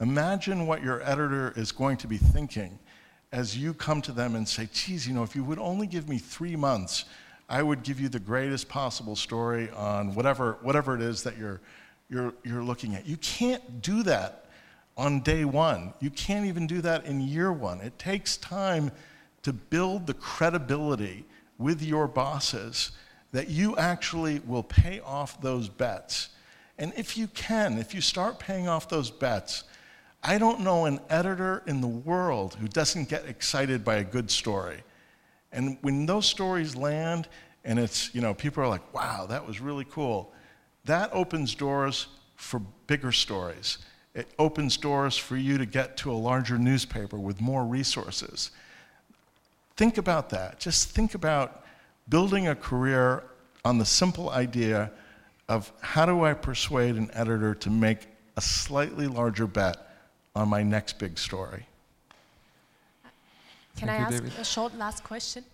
Imagine 0.01 0.67
what 0.67 0.83
your 0.83 1.03
editor 1.03 1.53
is 1.57 1.73
going 1.73 1.97
to 1.99 2.07
be 2.07 2.19
thinking 2.19 2.79
as 3.33 3.57
you 3.57 3.75
come 3.75 4.01
to 4.03 4.13
them 4.13 4.35
and 4.35 4.49
say, 4.49 4.69
geez, 4.73 5.07
you 5.07 5.15
know, 5.15 5.23
if 5.23 5.35
you 5.35 5.45
would 5.45 5.59
only 5.59 5.87
give 5.87 6.09
me 6.09 6.19
three 6.19 6.57
months, 6.57 7.05
I 7.49 7.63
would 7.63 7.83
give 7.83 8.01
you 8.01 8.09
the 8.09 8.21
greatest 8.21 8.69
possible 8.69 9.17
story 9.17 9.71
on 9.71 10.15
whatever, 10.15 10.59
whatever 10.63 10.95
it 10.95 11.03
is 11.03 11.23
that 11.23 11.37
you're, 11.39 11.61
you're, 12.09 12.35
you're 12.45 12.63
looking 12.63 12.95
at. 12.95 13.07
You 13.07 13.17
can't 13.19 13.83
do 13.83 14.03
that 14.05 14.47
on 14.97 15.21
day 15.21 15.45
one. 15.45 15.93
You 16.01 16.11
can't 16.11 16.47
even 16.47 16.67
do 16.67 16.81
that 16.83 17.05
in 17.05 17.21
year 17.21 17.53
one. 17.53 17.81
It 17.81 17.99
takes 17.99 18.37
time 18.37 18.91
to 19.43 19.53
build 19.53 20.07
the 20.07 20.15
credibility 20.15 21.25
with 21.59 21.83
your 21.83 22.09
bosses 22.09 22.93
that 23.33 23.49
you 23.49 23.77
actually 23.77 24.41
will 24.41 24.63
pay 24.63 25.01
off 25.01 25.41
those 25.41 25.69
bets. 25.69 26.31
And 26.79 26.93
if 26.97 27.17
you 27.17 27.27
can, 27.29 27.79
if 27.79 27.95
you 27.95 28.01
start 28.01 28.39
paying 28.39 28.69
off 28.69 28.89
those 28.89 29.11
bets, 29.11 29.65
I 30.29 30.39
don't 30.39 30.61
know 30.61 30.87
an 30.87 30.99
editor 31.09 31.63
in 31.69 31.81
the 31.81 31.87
world 31.87 32.57
who 32.57 32.67
doesn't 32.67 33.09
get 33.09 33.27
excited 33.27 33.85
by 33.85 33.97
a 33.97 34.05
good 34.05 34.29
story. 34.29 34.83
And 35.53 35.79
when 35.83 36.05
those 36.05 36.27
stories 36.27 36.75
land 36.75 37.29
and 37.65 37.79
it's, 37.79 38.13
you 38.13 38.21
know, 38.21 38.35
people 38.35 38.61
are 38.65 38.67
like, 38.67 38.93
wow, 38.93 39.27
that 39.27 39.47
was 39.47 39.61
really 39.61 39.87
cool, 39.89 40.33
that 40.85 41.11
opens 41.13 41.55
doors 41.55 42.09
for 42.35 42.61
bigger 42.89 43.13
stories. 43.13 43.79
It 44.17 44.27
opens 44.37 44.77
doors 44.77 45.17
for 45.17 45.37
you 45.37 45.59
to 45.59 45.67
get 45.67 45.97
to 45.99 46.11
a 46.11 46.19
larger 46.19 46.59
newspaper 46.59 47.21
with 47.21 47.41
more 47.41 47.65
resources. 47.65 48.51
Think 49.77 49.97
about 49.97 50.31
that. 50.31 50.59
Just 50.59 50.91
think 50.91 51.15
about 51.15 51.65
building 52.09 52.49
a 52.49 52.57
career 52.57 53.23
on 53.65 53.79
the 53.79 53.85
simple 53.85 54.31
idea 54.31 54.91
of 55.49 55.73
how 55.83 56.05
do 56.05 56.25
I 56.25 56.35
persuade 56.35 56.97
an 56.97 57.13
editor 57.13 57.55
to 57.55 57.71
make 57.71 58.09
a 58.37 58.41
slightly 58.41 59.07
larger 59.07 59.47
bet 59.47 59.86
on 60.37 60.49
my 60.49 60.63
next 60.63 60.99
big 60.99 61.19
story. 61.19 61.67
Can 63.77 63.89
Thank 63.89 63.91
I 63.91 63.97
you, 63.99 64.05
ask 64.05 64.23
David. 64.23 64.39
a 64.39 64.45
short 64.45 64.75
last 64.79 65.03
question? 65.05 65.45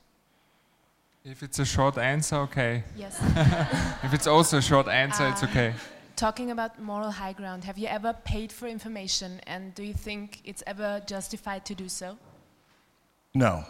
If 1.25 1.43
it's 1.43 1.59
a 1.61 1.65
short 1.65 1.99
answer, 1.99 2.37
okay. 2.37 2.83
Yes. 2.97 3.17
If 4.05 4.13
it's 4.13 4.27
also 4.27 4.59
a 4.59 4.63
short 4.63 4.89
answer, 4.89 5.29
it's 5.29 5.43
Uh, 5.43 5.47
okay. 5.51 5.75
Talking 6.17 6.51
about 6.51 6.79
moral 6.81 7.11
high 7.11 7.33
ground, 7.33 7.65
have 7.65 7.79
you 7.79 7.89
ever 7.89 8.13
paid 8.25 8.53
for 8.53 8.67
information 8.69 9.41
and 9.47 9.75
do 9.75 9.83
you 9.83 9.95
think 9.95 10.41
it's 10.45 10.63
ever 10.67 11.01
justified 11.07 11.65
to 11.65 11.75
do 11.75 11.89
so? 11.89 12.17
No. 13.35 13.65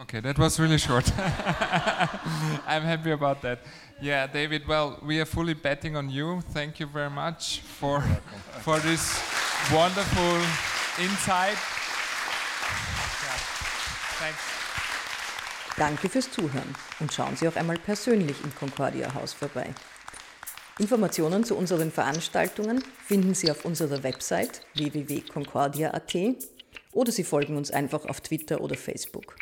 Okay, 0.00 0.20
that 0.20 0.38
was 0.38 0.58
really 0.58 0.78
short. 0.78 1.12
I'm 2.66 2.82
happy 2.82 3.10
about 3.12 3.42
that. 3.42 3.58
Yeah, 4.00 4.26
David, 4.32 4.66
well, 4.66 4.98
we 5.02 5.20
are 5.20 5.26
fully 5.26 5.54
betting 5.54 5.96
on 5.96 6.10
you. 6.10 6.40
Thank 6.52 6.80
you 6.80 6.86
very 6.86 7.10
much 7.10 7.60
for, 7.60 8.00
for 8.62 8.78
this 8.80 9.20
wonderful 9.70 10.40
insight. 10.98 11.56
Danke 15.76 16.08
fürs 16.08 16.30
Zuhören 16.30 16.74
und 17.00 17.12
schauen 17.12 17.36
Sie 17.36 17.48
auch 17.48 17.56
einmal 17.56 17.78
persönlich 17.78 18.36
im 18.44 18.54
Concordia 18.54 19.14
Haus 19.14 19.32
vorbei. 19.32 19.74
Informationen 20.78 21.44
zu 21.44 21.56
unseren 21.56 21.90
Veranstaltungen 21.90 22.84
finden 23.06 23.34
Sie 23.34 23.50
auf 23.50 23.64
unserer 23.64 24.02
Website 24.02 24.62
www.concordia.at 24.74 26.14
oder 26.92 27.12
Sie 27.12 27.24
folgen 27.24 27.56
uns 27.56 27.70
einfach 27.70 28.04
auf 28.06 28.20
Twitter 28.20 28.60
oder 28.60 28.76
Facebook. 28.76 29.36